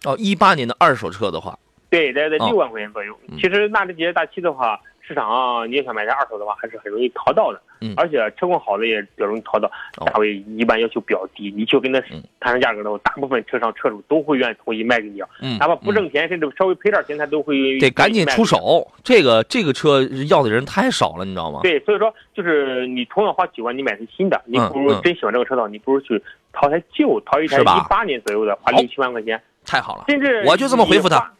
[0.04, 1.58] 哦，一八年的二手车的话，
[1.90, 2.48] 对，大约在哦。
[2.48, 3.14] 六万块钱左右。
[3.28, 3.36] 嗯。
[3.36, 7.94] 其实纳智捷大七的话，市场上你也想买台二手的话，还是很容易淘到的，嗯。
[7.96, 9.66] 而且车况好的也比较容易淘到，
[9.96, 10.04] 哦。
[10.06, 15.28] 价位一般要求比较低，你去跟他谈谈上价格的话，大部分车商车主都会愿意同意卖给你啊。
[15.40, 18.44] 嗯，哪怕不嗯挣钱，甚至稍微赔点钱，他都会得赶紧出。
[18.44, 18.86] 手。
[19.02, 21.60] 这个这个车要的人太少了，你知道吗？
[21.62, 27.78] 对，所以说就是你同样花几万，你买台新的，你不如嗯真喜欢这个车道，你不如去淘台旧，淘一台吧？
[27.78, 31.30] 一八年左右的，花好六七万块钱，太好了，甚至我就这么回复他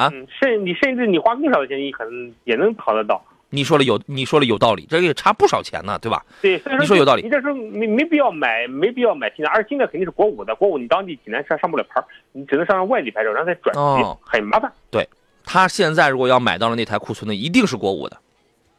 [0.00, 3.22] 啊嗯，甚你甚至你花更少的钱，你可能也能淘得到。
[3.52, 6.24] 你说了有，你说了有道理，这个也差不少钱呢，对吧？
[6.40, 12.00] 对，所以说你说有道理你这时候没没必要买，没必要买新的，而新的肯定是国五的，国五你当地济南车上不了牌，
[12.32, 14.72] 你只能上上外地牌照，然后再转籍，哦很麻烦。
[14.90, 15.06] 对
[15.44, 18.16] 他现在如果要买到了那台库存的，一定是国五的。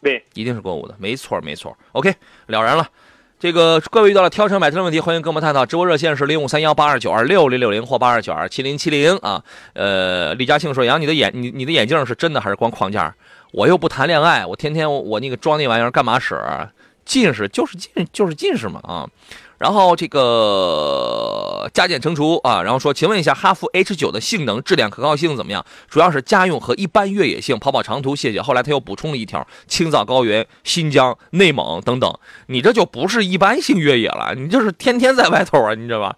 [0.01, 1.77] 对，一定是国五的，没错没错。
[1.91, 2.09] OK，
[2.47, 2.87] 了然了。
[3.41, 5.65] 这个各位遇到了挑车买车的问题，欢迎跟我们探讨。
[5.65, 9.43] 直播热线是零五三幺八二九二六零六零或八二九二七零七零啊。
[9.73, 13.11] 呃，李嘉庆说：“杨，你的眼你你的眼镜是真的还是光框架？
[13.51, 16.39] 我又不谈恋爱，我天天我那个装那玩意儿干嘛使？
[17.11, 19.09] 近视就是近就是近视嘛啊。”
[19.59, 25.63] 然后这个加减乘除啊，然后说，请问一下，哈弗 H 九的性能、质量、可靠性怎么样？
[25.87, 28.41] 主要是家用和一般越野性，跑跑长途，谢谢。
[28.41, 32.11] 后来他又补充了一条，青藏高原、新疆、内蒙等等。
[32.47, 36.15] 你这就不是一般性越野了，你就是天天在外头啊，你知道吧？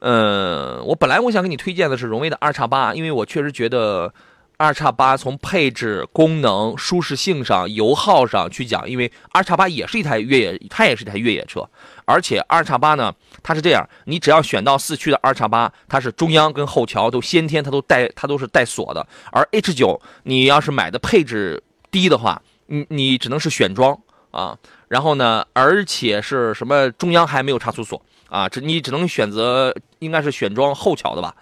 [0.00, 4.12] 嗯，我本来我想给你推荐的是荣威的二叉八，因为我确实觉得。
[4.60, 11.66] 二叉八从配置、功能、舒适性上、油耗上去讲，因为二叉八也是一台越野，它也是一台越野车，
[12.04, 13.10] 而且二叉八呢，
[13.42, 19.06] 它是这样，你只要选到四驱的二叉八，它是中央跟后桥都先天，它都带，它都是带锁的。
[19.32, 23.98] 而 H 九，你要是买的配置低的话，你你只能是选装
[24.30, 31.34] 啊，然后呢，而且是什么中央还没有差速锁啊，只你只能选择应该是选装后桥的吧。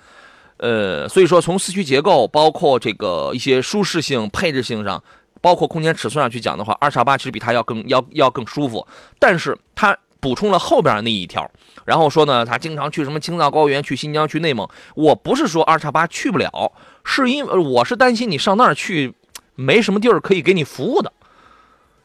[0.59, 5.03] 呃，所以说从四驱结构，包括这个一些舒适性、配置性上，
[5.40, 8.87] 包括空间尺寸上去讲的话，二叉八其实比它要更要要更舒服。
[9.18, 11.49] 但是它补充了后边那一条，
[11.85, 14.68] 然后说呢，他经常去什么青藏高原、去新疆、去内蒙。
[14.97, 16.73] 我不是说二叉八去不了，
[17.05, 19.14] 是因为我是担心你上那儿去
[19.55, 21.12] 没什么地儿可以给你服务的。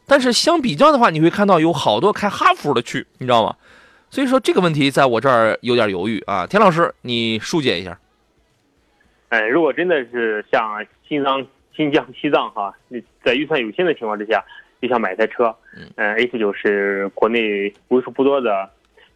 [0.06, 3.56] 但是相比较的话，你会看到有好多开哈弗的去，你知道吗？
[4.12, 6.46] 所以说这个问题在我这儿有点犹豫啊。
[6.46, 7.98] 田老师，你疏解一下。
[9.34, 11.44] 嗯，如果真的是像新疆、
[11.76, 12.72] 新疆、西藏哈，
[13.24, 14.46] 在预算有限的情况之下，
[14.80, 18.70] 就想买台车，嗯，A 四九是国内为数不多的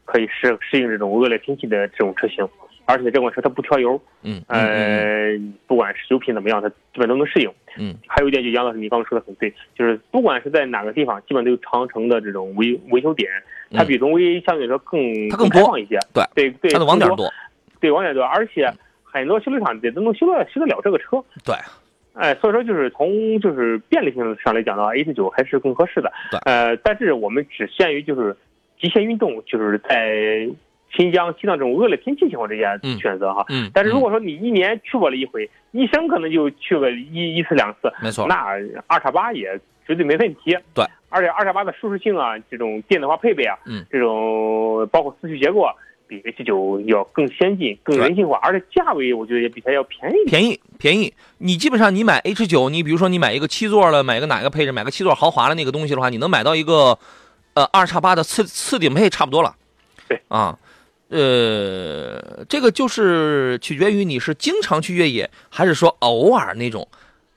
[0.06, 2.44] 可以适适应这种恶劣天气的这种车型，
[2.86, 13.30] 而且这款车它不挑油，嗯，呃，不管是油品怎么样，它基本都能适应，嗯，还有一点就杨老师你刚刚说的很对，就是不管是在哪个地方，基本都有长城的这种维维修点，
[13.72, 17.32] 它比荣威相对来说更它更多一些，对对对，它的网点多，
[17.80, 18.68] 对网点多，而且。
[19.10, 21.56] 很多修理厂也都能修得修得了这个车，对，
[22.14, 28.36] 哎，所以说就是从就是便利性上来讲的话，A 四九还是更合适的，对，呃，但是我们只限于就是
[28.80, 30.48] 极限运动，就是在
[30.96, 38.36] 新疆、西藏这种恶劣天气情况之下选择哈，嗯，但是如果说你一年去过了一回，一生可能就去个一一次两次，没错，那
[38.88, 45.62] 二叉八也绝对没问题，对，而且二叉八的舒适性啊，这种电子化配备啊，嗯，这种包括四驱结构。
[45.62, 45.74] 啊。
[46.08, 50.30] 比 H 九要更先进、更人性化，而且价位我觉得也比它要便宜。
[50.30, 51.14] 便宜，便宜。
[51.38, 56.98] 你基本上你买 H 九，你比如说你买一个七座的，买个哪个配置，买个七座豪华的那个东西的话，你能买到一个，
[57.54, 59.56] 呃，二叉八的次次顶配差不多了。
[60.08, 60.58] 对啊，
[61.10, 66.88] 呃，这个就是取决于你是经常去越野，还是说偶尔那种。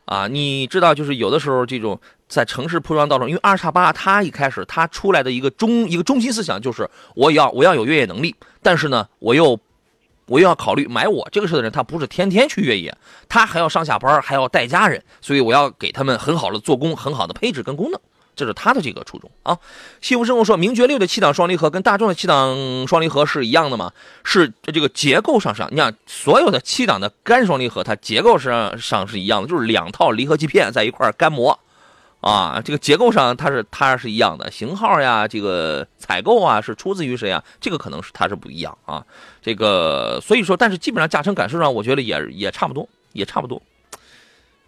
[0.06, 9.58] 啊，你知道，就是有的时候这种在城市铺装道路，因为二叉八它一开始它出来的一个中一个中心思想就是我要我要有越野能力，但是呢，我又
[10.26, 12.96] 我又要考虑买我这个车的人，他不是天天去越野，
[13.28, 18.00] 他还要上下班，还要带家人，所以我要给他们很好的做工，很好的配置跟功能。
[18.36, 19.58] 这是他的这个初衷啊。
[20.00, 23.92] 幸福生活说，名爵六的七档双离合跟大众的七档双离合是一样的吗？
[24.22, 31.58] 是这个结构上上，你看所有的七档的干双离合，它结构上上是一样的，就是两套离合器片在一块干磨
[32.20, 32.60] 啊。
[32.64, 37.42] 这个结构上它是它是一样的，型号呀，这个采购啊是出自于谁啊？
[37.60, 39.04] 这个可能是它是不一样啊。
[39.42, 43.60] 这个所以说，但是基本上驾乘感受上，我觉得也也差不多，也差不多。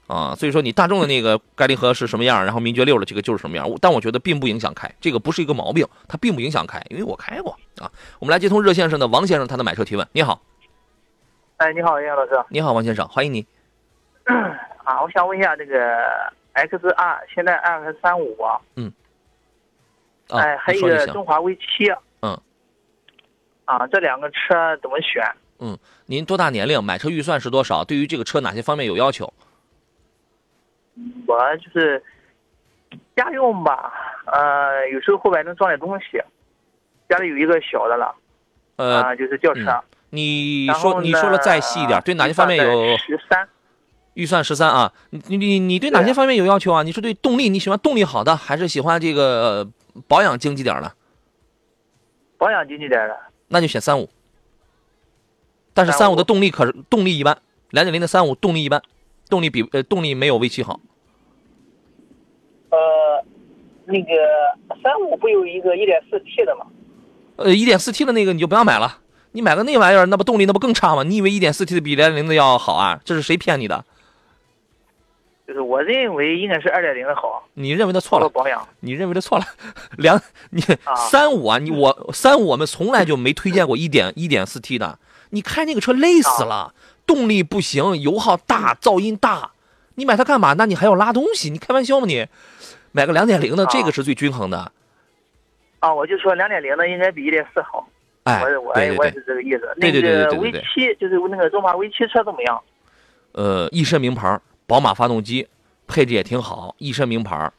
[0.08, 7.90] 啊，所以说你大众的那个该离合是什么样，然后名爵六的这个就是什么样，但我觉得并不影响开，这个不是一个毛病，它并不影响开，因为我开过啊。
[8.18, 10.06] 我们来接通热线上的王先生，他的买车提问。
[10.12, 10.42] 你好，
[11.56, 12.32] 哎，你好，叶老师。
[12.50, 13.46] 你好，王先生，欢迎你。
[14.84, 15.76] 啊，我想问一下这个
[16.52, 18.60] X 二，现在 X 三五啊。
[18.76, 18.92] 嗯。
[20.30, 21.90] 哎，还有一个中华 V 七。
[22.20, 22.38] 嗯。
[23.64, 25.24] 啊，这两个车怎么选？
[25.58, 26.82] 嗯，您多大年龄？
[26.82, 27.84] 买车预算是多少？
[27.84, 29.32] 对于这个车哪些方面有要求？
[31.26, 32.02] 我就是
[33.16, 33.92] 家用吧，
[34.26, 36.20] 呃，有时候后边能装点东西。
[37.08, 38.14] 家里有一个小的了，
[38.76, 39.82] 呃，就是轿车。
[40.10, 42.96] 你说你说的再细一点，对哪些方面有？
[42.98, 43.48] 十三。
[44.14, 46.82] 预算十三啊，你你你你对哪些方面有要求啊？
[46.82, 49.68] 你是对动力你喜欢动力好的，还是喜欢这个
[50.06, 50.92] 保养经济点的？
[52.38, 53.16] 保养经济点的。
[53.48, 54.08] 那就选三五。
[55.74, 57.38] 但是三五的动力可是动力一般，
[57.70, 58.82] 两点零的三五动力一般。
[59.30, 60.78] 动力比呃动力没有 V 七好。
[62.68, 63.24] 呃，
[63.86, 64.08] 那个
[64.82, 66.66] 三五不有一个一点四 T 的吗？
[67.36, 68.98] 呃，一点四 T 的那个你就不要买了，
[69.30, 71.02] 你买个那玩意儿，那不动力那不更差吗？
[71.02, 73.00] 你以为一点四 T 的比两点零的要好啊？
[73.04, 73.82] 这是谁骗你的？
[75.52, 77.46] 就是我认为应该是二点零的好。
[77.52, 78.26] 你认为的错了。
[78.30, 78.66] 保养。
[78.80, 79.44] 你认为的错了。
[79.98, 80.18] 两
[80.50, 80.62] 你
[81.10, 84.98] 三五啊，你我三五我们从来就没推荐过一点一点四 T 的，
[85.30, 86.72] 你开那个车累死了。
[87.06, 89.50] 动力不行，油耗大，噪音大，
[89.96, 90.54] 你买它干嘛？
[90.54, 91.50] 那你还要拉东西？
[91.50, 92.06] 你开玩笑吗？
[92.06, 92.26] 你
[92.92, 94.72] 买个两点零的，这个是最均衡的。
[95.80, 97.86] 啊，我就说两点零的应该比一点四好。
[98.22, 99.60] 哎，我我我也是，这个意思。
[99.80, 102.62] 对对对对那个对对 V 对七就是那个中华 V 七车怎么样？
[103.32, 104.38] 呃，一身名牌，
[104.72, 105.46] 宝马发动机，
[105.86, 107.52] 配置也挺好，一身名牌，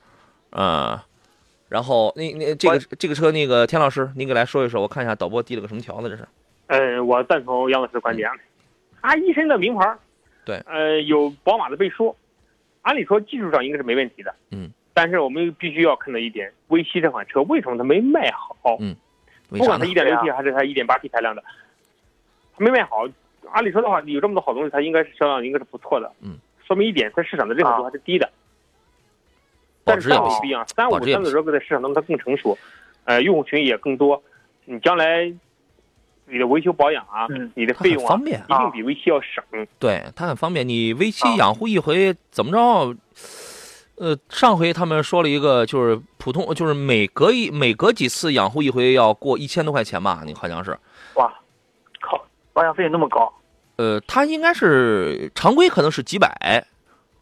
[0.50, 1.00] 呃，
[1.70, 6.28] 然后那那这个这个车，那个田老师，您给来说一说，我看一下导播递了个什么条子，这是？
[6.66, 8.28] 呃，我赞同杨老师的观点，
[9.00, 9.96] 它一身的名牌，
[10.44, 12.16] 对呃，有宝马的背书，
[12.82, 18.76] 按理说技术上应该是没问题的，嗯，但是我们必须要看到一点，V 七这款车为什么它没卖好？
[18.80, 18.96] 嗯
[19.50, 19.86] 不管它？
[19.86, 21.44] 一点零 T 还是它一点八 T 排量的，
[22.58, 23.08] 它没卖好。
[23.52, 26.12] 按理说的话，有这么多好东西，它应该是销量应该是不错的。
[26.22, 28.30] 嗯，说明一点，在市场的认可度还是低的。
[29.86, 32.58] 保但是三值也不行，五不一样，三五三五车在市场当中它更成熟，
[33.04, 34.24] 呃，用户群也更多，
[34.66, 35.34] 你将来
[36.26, 39.44] 你的维修保养啊，嗯你的费用啊，方便一定比 V 七要省。
[39.78, 40.68] 对，它很方便。
[40.68, 42.96] 你 V 七啊养护一回怎么着？
[43.96, 50.24] 呃，上回他们说了一个，就是普通，就是每隔一每隔几次养护一回要过一千多块钱吧？
[50.26, 50.72] 你好像是，
[51.16, 51.32] 哇，
[52.02, 53.32] 靠，保养费那么高？
[53.78, 56.66] 呃，它应该是常规可能是几百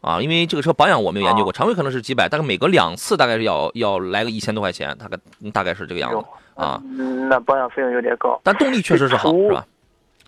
[0.00, 5.16] 啊，因为这个车保养我没有研究过，啊常规可能是几百，大概每隔两次大概是要要来个一千多块钱，大概
[5.52, 6.82] 大概是这个样子啊。
[6.84, 8.40] 嗯那保养费用有点高。
[8.44, 9.64] 但动力确实是好，是吧？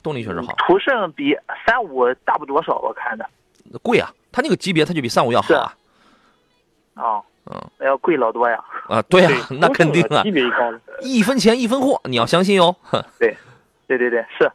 [0.03, 3.29] 动力确实好，途胜比三五大不多少，我看的。
[3.83, 5.75] 贵啊，它那个级别它就比三五要好啊。
[6.95, 8.63] 啊，嗯，那要贵老多呀。
[8.89, 10.81] 啊，对呀、对，那肯定啊级，别高了。
[11.01, 12.75] 一分钱一分货，你要相信哟。
[13.19, 13.37] 对
[13.87, 14.51] 对对，是。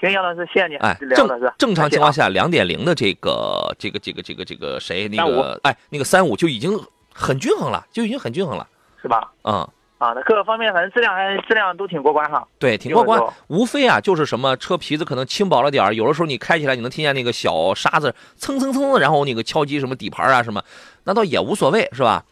[0.00, 0.76] 行，杨老师，谢谢你。
[0.76, 6.72] 哎，正，正常情况下，下，两点零的这个这个这个这个这个谁那个35哎那个三五就已经
[7.12, 8.66] 很均衡了，就已经很均衡了。
[9.02, 9.30] 是吧？
[9.44, 9.54] 嗯，
[9.98, 12.46] 啊，那各个方面反正质量还质量都挺过关哈。
[12.58, 13.22] 对，挺过关。
[13.48, 20.62] 无非啊就是什么车皮子可能轻薄了点儿，有的时候你开起来你能听见那个小沙子蹭蹭蹭的，然后那个敲击什么底盘啊什么，
[21.04, 22.24] 那倒也无所谓是吧？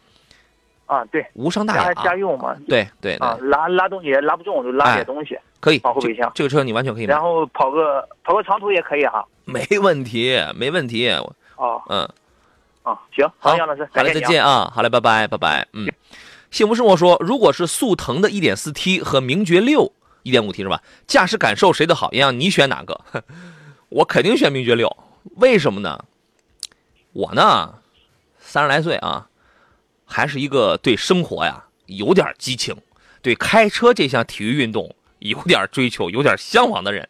[0.89, 2.55] 啊，对，无伤大雅家用嘛。
[2.67, 5.77] 对对啊，拉拉东西也拉不重，就拉哎点东西，可以。
[5.77, 9.23] 这保护备箱这个车你完全可以买然，后跑个跑个长途也可以哈。
[9.45, 11.07] 没问题，没问题。
[11.57, 12.09] 哦，嗯。
[12.81, 14.71] 啊，行，好，杨老师，好嘞，再见啊！
[14.73, 15.67] 好嘞，拜拜，拜拜。
[15.73, 15.87] 嗯，
[16.49, 19.91] 幸福生活说，如果是速腾的 1.4T 和名爵六
[20.23, 20.81] 1.5T 是吧？
[21.05, 22.11] 驾驶感受谁的好？
[22.13, 22.99] 杨洋，你选哪个？
[23.89, 24.95] 我肯定选名爵六，
[25.35, 26.03] 为什么呢？
[27.11, 27.75] 我呢，
[28.39, 29.27] 三十来岁啊，
[30.09, 32.75] 还是一个对生活呀有点激情，
[33.21, 37.07] 对开车这项体育运动有点追求、有点向往的人。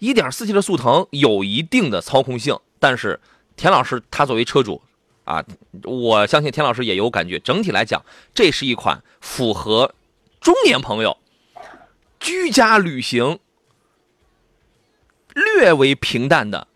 [0.00, 3.20] 1.4T 的速腾有一定的操控性，但是
[3.54, 4.82] 田老师他作为车主
[5.24, 5.44] 啊，
[5.84, 7.38] 我相信田老师也有感觉。
[7.38, 9.94] 整体来讲，这是一款符合
[10.40, 11.16] 中年朋友
[12.18, 13.38] 居家旅行
[15.34, 16.66] 略为平淡的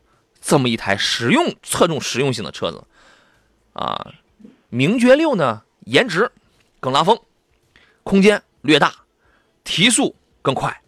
[0.40, 2.84] 这么一台实用、侧重实用性的车子
[3.72, 4.12] 啊。
[4.74, 6.28] 名爵六呢，颜值
[6.80, 7.16] 更拉风，
[8.02, 8.92] 空间略大，
[9.62, 10.80] 提速更快，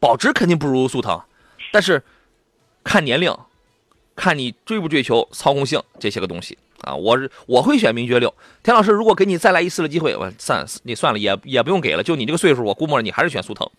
[0.00, 1.20] 保值肯定不如速腾，
[1.70, 2.02] 但是
[2.82, 3.30] 看年龄。
[4.16, 8.34] 看你追不追求操控性这些个东西啊，我是我会选名爵六。
[8.64, 12.02] 田老师，如果给你再来一次的机会，我算你算了，也也不用给了。
[12.02, 13.70] 就你这个岁数，我估摸着你还是选速腾，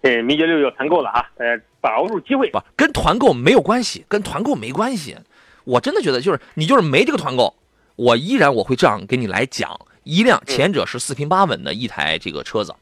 [0.00, 2.50] 呃， 名爵六要团购了啊，呃，把握住机会。
[2.50, 5.16] 不跟团购没有关系，跟团购没关系。
[5.62, 7.54] 我真的觉得就是你就是没这个团购，
[7.98, 12.72] 我依然我会这样给你来讲，一辆前者是四平八稳的一台这个车子，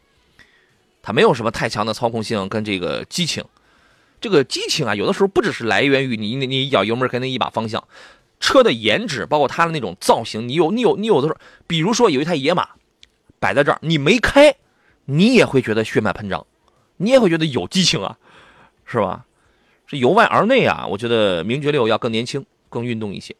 [1.00, 3.42] 它没有什么太强的操控性跟这个激情。
[4.20, 7.82] 这个激情啊，有的时候不只是来源于你你你一脚油门跟那一把方向，
[8.40, 12.68] 车的颜值，包括它的那种造型，你有你有你有的时候，比如说有一台野马
[13.38, 14.54] 摆在这儿，你没开，
[15.06, 16.46] 你也会觉得血脉喷张，
[16.98, 18.18] 你也会觉得有激情啊，
[18.84, 19.24] 是吧？
[19.86, 23.34] 是由外而内啊，我觉得名爵六要更年轻、更运动一些。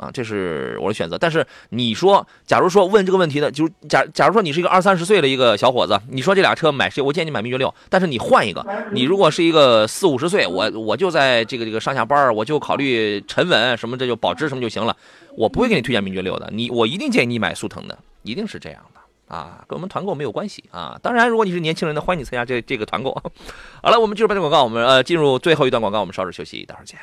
[0.00, 1.18] 啊，这是我的选择。
[1.18, 7.02] 但是你说，假如说问这个问题的，就是假假如说你是一个二三十岁的一个小伙子，你说这俩车买谁？
[7.02, 7.72] 我建议你买名爵六。
[7.90, 14.96] 但是你换一个，你如果是一个四五十岁，我我就在这个这个上下班，我就考虑沉稳什么，这就保值什么就行了。
[15.36, 20.98] 我不会给你推荐名爵六的，你我一定建议你买速腾的，一定是这样的啊，跟我们团购没有关系啊。
[21.02, 23.12] 当然，如果你是年轻人的，欢迎你参加这这个团购。
[23.82, 26.98] 好了，我们进入半段广告，我们呃进入最后一段广告，我们稍事休息，待会儿见。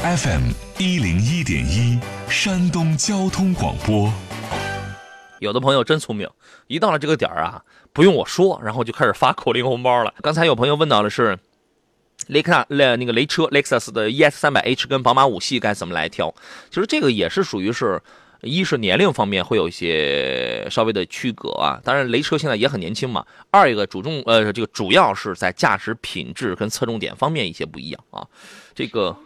[0.00, 1.98] FM 一零一点一，
[2.30, 4.12] 山东交通广播。
[5.40, 6.28] 有的朋友真聪明，
[6.68, 7.60] 一到了这个点儿啊，
[7.92, 10.14] 不用我说，然后就开始发口令红包了。
[10.22, 11.36] 刚才有朋友问到的是
[12.28, 16.32] 雷克萨雷那个雷车雷克萨斯的 ES 三百 H 跟宝马五系该怎么来挑？
[16.70, 18.00] 其实这个也是属于是，
[18.42, 21.80] 一是年龄方面会有一些稍微的区隔啊。
[21.82, 23.26] 当然雷车现在也很年轻嘛。
[23.50, 28.24] 二一个主重呃这个主要是在驾驶品质跟侧重点方面一些不一样啊。
[28.76, 29.16] 这个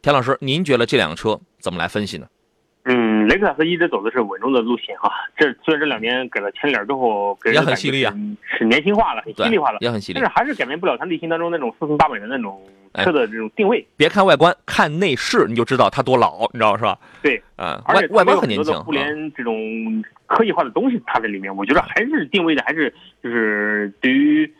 [0.00, 2.26] 田老师，您觉得这辆车怎么来分析呢？
[2.84, 5.10] 嗯，雷克萨斯一直走的是稳重的路线哈。
[5.36, 10.34] 这虽然这两年给了前脸之后，给人也很犀利啊是，年轻化了，很犀利化了，也很犀利但是。
[10.34, 12.62] 还是改变不了他内心当中那种四通八稳的那种
[12.94, 13.86] 车的这种定位。
[13.96, 16.98] 别看外观，看内饰你就知道它多老，你知道是吧？
[17.20, 18.72] 对，啊，而且外外观很年轻。
[18.84, 24.50] 互啊联这种科技化的东西，它在里面，我觉得还是定位的还是就是对于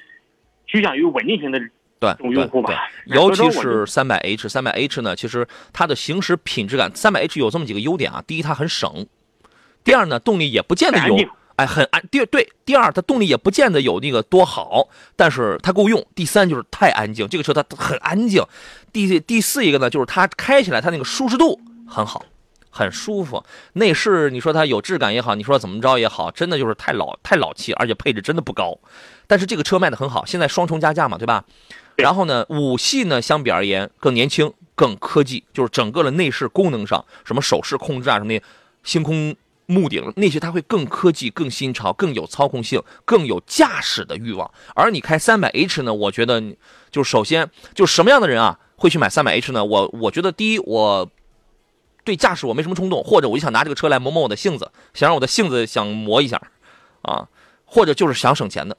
[0.67, 1.59] 趋向于稳定型的
[1.99, 2.15] 对。
[2.21, 2.77] 对，
[3.07, 8.23] 尤其是三百 H，三百 H 呢，其实它的行驶品质感，三百 H 有这么几个优点啊。
[8.27, 9.07] 第一，它很省；
[9.85, 11.17] 第二呢，动力也不见得有
[11.57, 12.03] 哎，很安。
[12.11, 16.05] 第对，第二，它动力也不见得有那个多好，但是它够用。
[16.15, 18.43] 第三就是太安静，这个车它很安静。
[18.93, 22.25] 第第四一个呢，就是它开起来它那个舒适度很好。
[22.71, 23.43] 很舒服，
[23.73, 28.79] 内饰你说它有质感也好，你说怎么着也好，真的就是太老太老气，而且配置真的不高。
[29.27, 31.45] 但是这个车卖的很好，现在双重加价嘛，对吧？
[31.99, 38.43] 然后呢，五系呢相比而言更年轻、更科技，就是整个的内饰功能上，什么手势控制啊，什么的，
[38.83, 39.35] 星空
[39.67, 44.51] 幕顶那些，它会更科技、更新潮、更有操控性、更有驾驶的欲望。
[44.75, 46.57] 而你开三百 H 呢，我觉得你
[46.91, 49.65] 就首先就什么样的人啊会去买三百 H 呢？
[49.65, 51.11] 我我觉得第一我。
[52.05, 56.41] 对驾驶我没什么冲动，或者我就想拿这个车来磨磨我的性子，想让我的性子想磨一下，
[57.03, 57.29] 啊，
[57.67, 58.79] 或者就是想省钱的，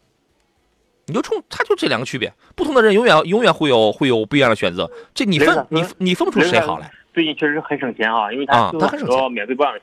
[1.10, 2.32] 你就冲，他就这两个区别。
[2.56, 6.90] 不同的人永远永远会有会有不一样的选择，这你分你你分不出谁好来。
[7.14, 9.76] 最近确实很省钱啊，因为啊它它很多免费保养，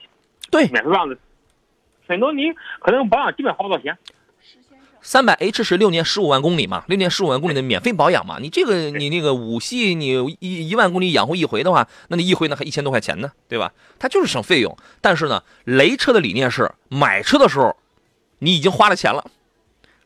[0.51, 1.19] 对，免费保养的，
[2.09, 2.45] 很多你
[2.81, 3.99] 可能保养基本花不到钱。
[5.03, 8.39] 三百 H 是六年十五万公里嘛，六年十五万公里的免费保养嘛。
[8.41, 13.73] 你这个你那个五系你一一万公里养护一回的话，那你一回呢还一千多块钱呢，对吧？
[14.01, 14.77] 它就是省费用。
[15.01, 17.77] 但是呢，雷车的理念是买车的时候
[18.41, 19.25] 你已经花了钱了，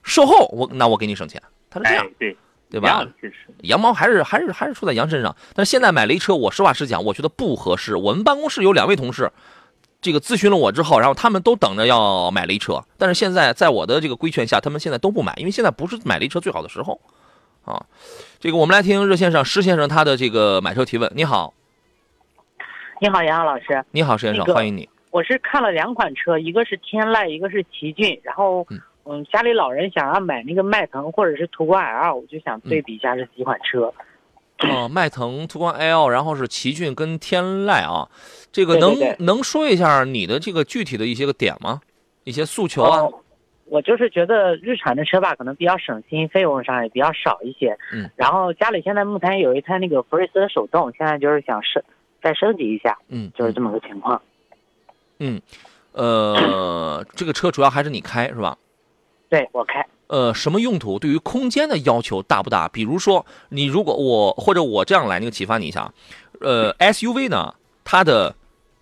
[0.03, 2.36] 售后我那我给你省钱，他是这样哎，，对，
[2.70, 3.07] 对吧？
[3.20, 5.34] 确实，羊毛还是还是还是出在羊身上。
[5.55, 7.96] 但是现在买雷车，我实话实讲，我觉得不合适。
[7.96, 9.30] 我们办公室有两位同事，
[10.01, 17.01] 这个咨询了我之后，然后他们都等着要买雷车，但是现在在我的这个规劝下，他们现在都不买，因为现在不是买雷车最好的时候
[17.64, 17.84] 啊。
[18.38, 21.11] 这个我们来听热线上施先生他的这个买车提问。
[21.14, 21.53] 你好，
[23.01, 24.88] 你好，杨洋老师，你好，施先生，那个欢迎你。
[25.11, 28.64] 我是看了两款车，一个是天籁，一个是奇骏，然后
[29.05, 33.92] 嗯嗯，家里老人想要买那个迈腾或者是途观 L，我就想对比一下这几款车。
[34.61, 38.09] 哦，迈腾、途观 L，然后是奇骏跟天籁啊，
[38.53, 41.80] 这个能能说一下你的这个具体的一些个点吗？
[42.24, 43.01] 一些诉求啊？
[43.01, 43.14] 哦
[43.70, 47.78] 我就是觉得日产的车吧，可能比较省心，费用上也比较少一些。
[47.92, 48.11] 嗯。
[48.16, 51.80] 然后家里现在目前有一台那个福睿斯的手动，现在就是想升
[52.20, 54.20] 再升级一下，嗯，就是这么个情况。
[55.20, 55.40] 嗯，
[55.92, 58.59] 呃，这个车主要还是你开是吧？
[59.31, 60.99] 对我开，呃，什么用途？
[60.99, 62.68] 对于空间的要求大不大？
[62.68, 65.93] 比如说，你如果我或者我这样来那个启发你一下，
[66.41, 67.55] 呃，SUV 呢，
[67.85, 68.35] 它的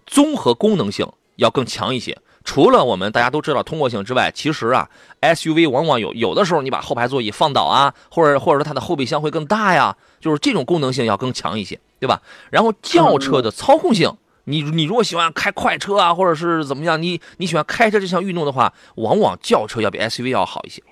[0.07, 2.17] 综合功能性要更强一些。
[2.45, 4.89] 除了我们大家都知道通过性之外，其实啊
[5.21, 12.23] ，SUV 往往有有的时候你把后排座椅放倒啊，或者或者说它的后备箱会更大呀，就是这种功能性要更强一些，对吧？
[12.51, 14.11] 然后轿车的操控性。
[14.49, 20.83] 你你如果喜欢开快车啊，或者是怎么样，你你喜欢开车这项运动的话，往往轿车要比 SUV 要好一些。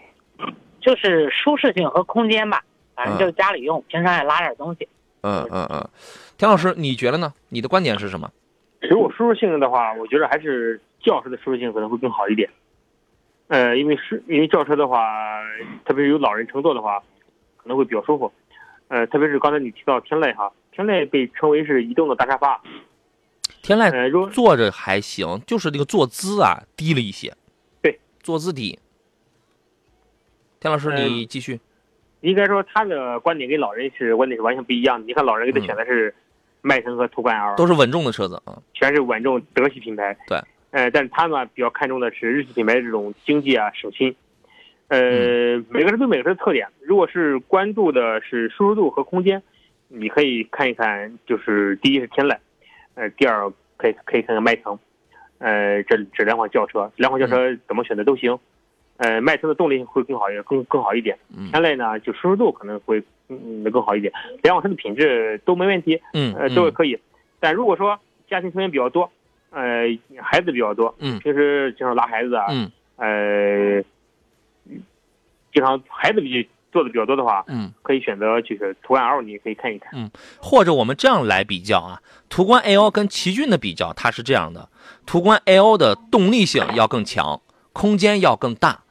[0.81, 2.63] 就是舒适性和空间吧，
[2.95, 4.87] 反正就是家里用，平常也拉点东西。
[5.23, 5.89] 嗯嗯嗯，
[6.37, 7.33] 田老师，你觉得呢？
[7.49, 8.31] 你的观点是什么？
[8.83, 12.49] 如果舒适性的话，我觉得还是轿车的舒适性可能会更好一点。
[13.49, 15.41] 呃，因为是因为轿车的话，
[15.85, 17.01] 特别是有老人乘坐的话，
[17.57, 18.31] 可能会比较舒服。
[18.89, 22.61] 呃，特别是刚才你提到天籁哈，天籁被称为是移动的大沙发。
[23.67, 27.35] 天籁坐着还行，就是那个坐姿啊低了一些。
[27.83, 28.79] 对，坐姿低。
[30.61, 31.59] 田老师，嗯你继续。
[32.21, 35.07] 应该说他的观点跟老人是观点是完全不一样的。
[35.07, 36.15] 你看老人给他选的是
[36.63, 38.57] 迈腾和途观 L，、都是稳重的车子啊。
[38.73, 40.17] 全是稳重德系品牌。
[40.29, 40.41] 对，
[40.71, 44.15] 呃，但是他呢比较看重的是日系品牌这种经济啊、省心。
[44.87, 46.69] 呃，嗯每个人都有每个人的特点。
[46.81, 49.43] 如果是关注的是舒适度和空间，
[49.89, 52.39] 你可以看一看，就是第一是天籁，
[52.97, 54.77] 呃，第二可以可以看看迈腾，
[55.39, 58.37] 呃，这这两款轿车，两款轿车怎么选择都行。
[58.97, 61.19] 呃，迈腾的动力会更好一点，更更好一点。
[61.37, 64.11] 嗯天籁呢，就舒适度可能会嗯更好一点，
[64.43, 66.01] 两款车的品质都没问题。
[66.15, 66.99] 嗯呃，都是可以。
[67.39, 69.13] 但如果说家庭成员比较多，
[69.51, 69.85] 呃，
[70.23, 73.85] 孩子比较多，嗯平时经常拉孩子啊，嗯呃，
[75.53, 79.93] 经常孩子比做的比较多的话，嗯，可以选择就是途观 L，你可以看一看。
[79.95, 84.69] 嗯或者我们这样来比较啊，途观 L 跟奇骏的比较，它是这样的：
[85.07, 87.41] 途观 L 的动力性要更强，
[87.73, 88.83] 空间要更大，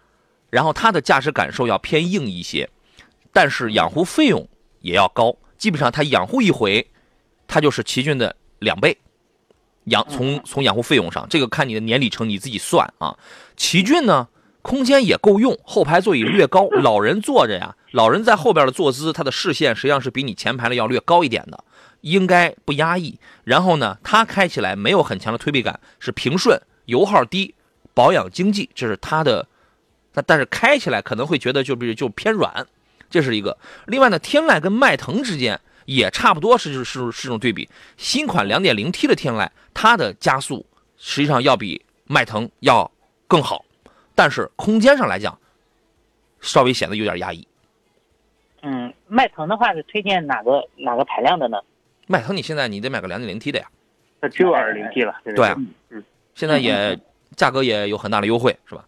[0.50, 2.68] 然后它的驾驶感受要偏硬一些，
[3.32, 4.50] 但是养护费用
[4.82, 5.36] 也要高。
[5.60, 6.88] 基本上它养护一回，
[7.46, 8.98] 它就是奇骏的两倍，
[9.86, 13.16] 养从从养护费用上，这个看你的年里程你自己算啊。
[13.56, 14.28] 奇骏呢，
[14.66, 21.64] 空间也够用，后排座椅略高， 老人坐着呀，老人在后边的坐姿，他的视线实际上是比你前排的要略高一点的，
[22.02, 23.20] 应该不压抑。
[23.44, 27.54] 然后呢，它开起来没有很强的推背感，是平顺，油耗低，
[27.94, 29.48] 保养经济，这是它的。
[30.12, 32.66] 但但是开起来可能会觉得就比就偏软，
[33.08, 33.56] 这是一个。
[33.86, 37.70] 另外呢，天籁跟迈腾之间也差不多是是是是这种对比。
[37.98, 40.66] 新款 2.0T 的天籁，它的加速
[40.98, 42.90] 实际上要比迈腾要
[43.28, 43.64] 更好，
[44.16, 45.38] 但是空间上来讲，
[46.42, 47.48] 稍微显得有点压抑。
[48.62, 51.60] 嗯，迈腾的话是推荐哪个哪个排量的呢？
[52.08, 53.68] 迈腾你现在你得买个 2.0T 的呀，
[54.22, 55.16] 那只有 2.0T 了。
[55.36, 55.56] 对啊
[55.90, 56.04] 嗯，
[56.34, 56.98] 现在也
[57.36, 58.86] 价格也有很大的优惠，是吧？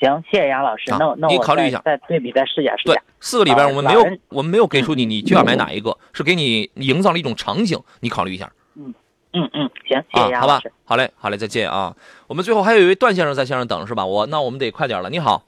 [0.00, 0.92] 行，谢谢杨老师。
[0.92, 8.52] 啊那那我考虑一下再对比再试驾试对。，四个里边我们没有我们没有给出你你就要买哪一个，是给你营造了一种场景，你考虑一下。
[9.32, 11.94] 嗯嗯，行，谢啊谢，杨好吧老师。，好嘞，好嘞，再见啊！
[12.26, 14.04] 我们最后还有一位段先生在线上等是吧？
[14.06, 15.10] 我那我们得快点了。
[15.10, 15.42] 你好，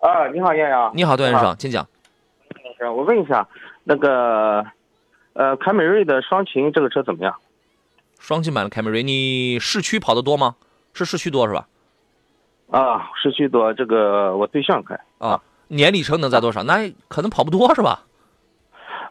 [0.00, 0.92] 啊，你好，燕阳。
[0.94, 1.86] 你好，段先你生，请讲。
[2.78, 3.46] 是，我问一下，
[3.84, 4.64] 那个，
[5.32, 7.34] 呃，凯美瑞的双擎这个车怎么样？
[8.18, 10.56] 双擎版的凯美瑞，你市区跑的多吗？
[10.94, 11.66] 是市区多是吧？
[12.70, 16.62] 啊，市区多，这个我对象开，啊，年里程能在多少？
[16.62, 18.04] 那可能跑不多是吧？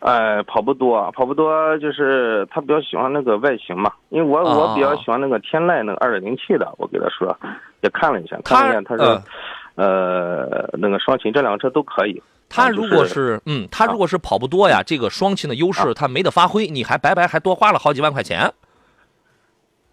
[0.02, 7.38] 呃，跑不多，跑不多，就是他比较喜欢那个外形嘛，因为我啊我比较喜欢那个天籁那个二点零 T 的，我给他说，
[7.82, 9.22] 也看了一下，看了一下，他说，
[9.76, 18.52] 呃，那个双擎这两个车都可以，他如果就是是嗯，他如果是跑不多呀，这个双擎的优势他没得发挥，你还白白还多花了好几万块钱。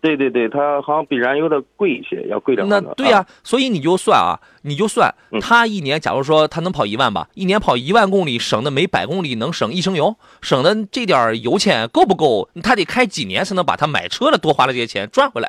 [0.01, 2.81] 对对对，它好像比燃油的贵一些，要贵点那。
[2.95, 12.49] 对呀、啊所以你就算啊，你就算嗯他一年，假如说它能跑一万吧，一年跑一万公里，省的每百公里能省一升油，省的这点油钱够不够？
[12.63, 15.49] 他得开几年才能把他买车的多花的这些钱赚回来？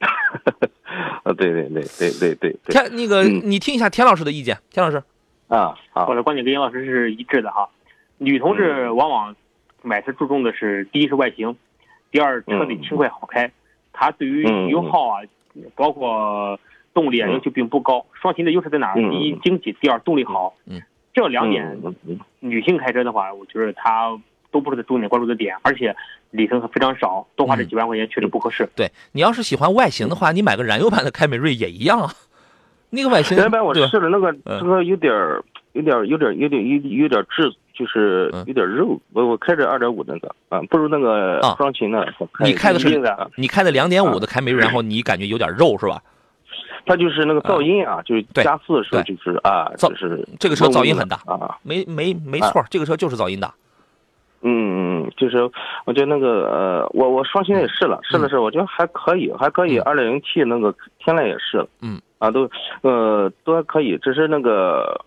[1.22, 5.02] 啊，对对对对对对对，田那个，嗯你听一下田老师的意见，田老师，
[5.48, 7.68] 啊，好我，的观点跟杨老师是一致的哈。
[8.18, 9.34] 女同志往往
[9.82, 11.56] 买车注重的是，第一是外形，
[12.12, 13.50] 第二车得轻快好开。
[13.92, 15.20] 它对于嗯油耗啊，
[15.74, 16.58] 包括
[16.94, 18.06] 动力啊嗯要求并不高。
[18.12, 20.54] 双擎的优势在哪第一经济，第二动力好。
[20.66, 20.80] 嗯，
[21.12, 21.78] 这两点
[22.38, 24.16] 女性开车的话，我觉得它
[24.50, 25.94] 都不是重点关注的点，而且
[26.30, 28.68] 里程非常少，多花这几万块钱确实不合适。
[28.76, 32.10] 对你要是喜欢外形的话，你买个燃油版的凯美瑞也一样啊，
[32.90, 34.60] 那个外形原来我试了那个嗯。
[34.60, 35.42] 车有点儿
[35.72, 39.00] 有点儿有点儿有点有有点儿质，就是嗯有点肉。
[39.12, 42.06] 我我开着二点五那个啊，不如那个啊双擎的。
[42.18, 43.02] 我你开的是，
[43.36, 46.02] 你开的两点五的凯美瑞，然后你感觉有点肉是吧？
[46.84, 51.56] 它就是那个噪音啊，就是加速的时候就是啊，噪就是这个车噪音很大啊。
[51.62, 53.54] 没没没错，这个车就是噪音大。
[54.42, 55.48] 嗯嗯，嗯，就是
[55.84, 59.78] 我觉得那个呃，我我双擎也试了，试了试，我觉得还可以，还可以。
[59.78, 62.50] 嗯二点零 T 那个天籁也试了，嗯，啊，都
[62.80, 65.00] 呃都还可以，只是那个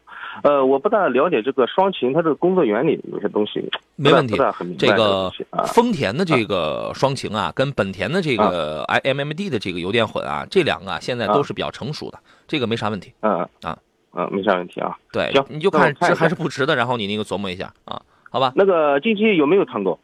[0.44, 4.36] 呃，我不大了解这个双擎它这个工作原理有些东西没问题
[4.78, 5.32] 这个。
[5.68, 13.14] 丰田的这个双擎啊，跟本田的这个 i MMD 的这个油电混啊，这两个啊现在都是比较成熟的，这个没啥问题。
[13.22, 13.78] 嗯啊
[14.14, 14.98] 嗯，没啥问题啊。
[15.12, 18.54] 对行，你就看值还是不值的，然后你那个琢磨一下啊，好吧？
[18.56, 20.00] 那个近期有没有团购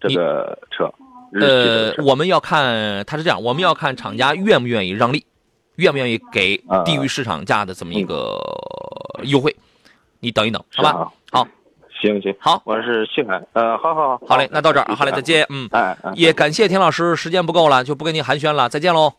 [0.00, 0.92] 这个车？
[1.40, 5.24] 呃我们要看，它是这样，我们要看厂家愿不愿意让利，
[5.76, 8.38] 愿不愿意给啊低于市场价的这么一个
[9.24, 9.54] 优惠。
[10.20, 11.12] 你等一等，好吧？
[11.30, 11.46] 好，
[12.00, 15.20] 行行，好，我是西海，呃，好好好，好嘞，那到这儿，好嘞，再。
[15.20, 15.44] 见。
[15.50, 19.12] 嗯，哎哎，也感谢田老师，时间不够了，就不跟您寒暄了，再见喽。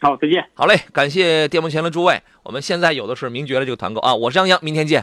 [0.00, 0.44] 好，再见。
[0.52, 5.02] 好嘞，感谢电幕前的诸位，我们现在有的是名爵的这个团购啊，我是杨洋，明天见。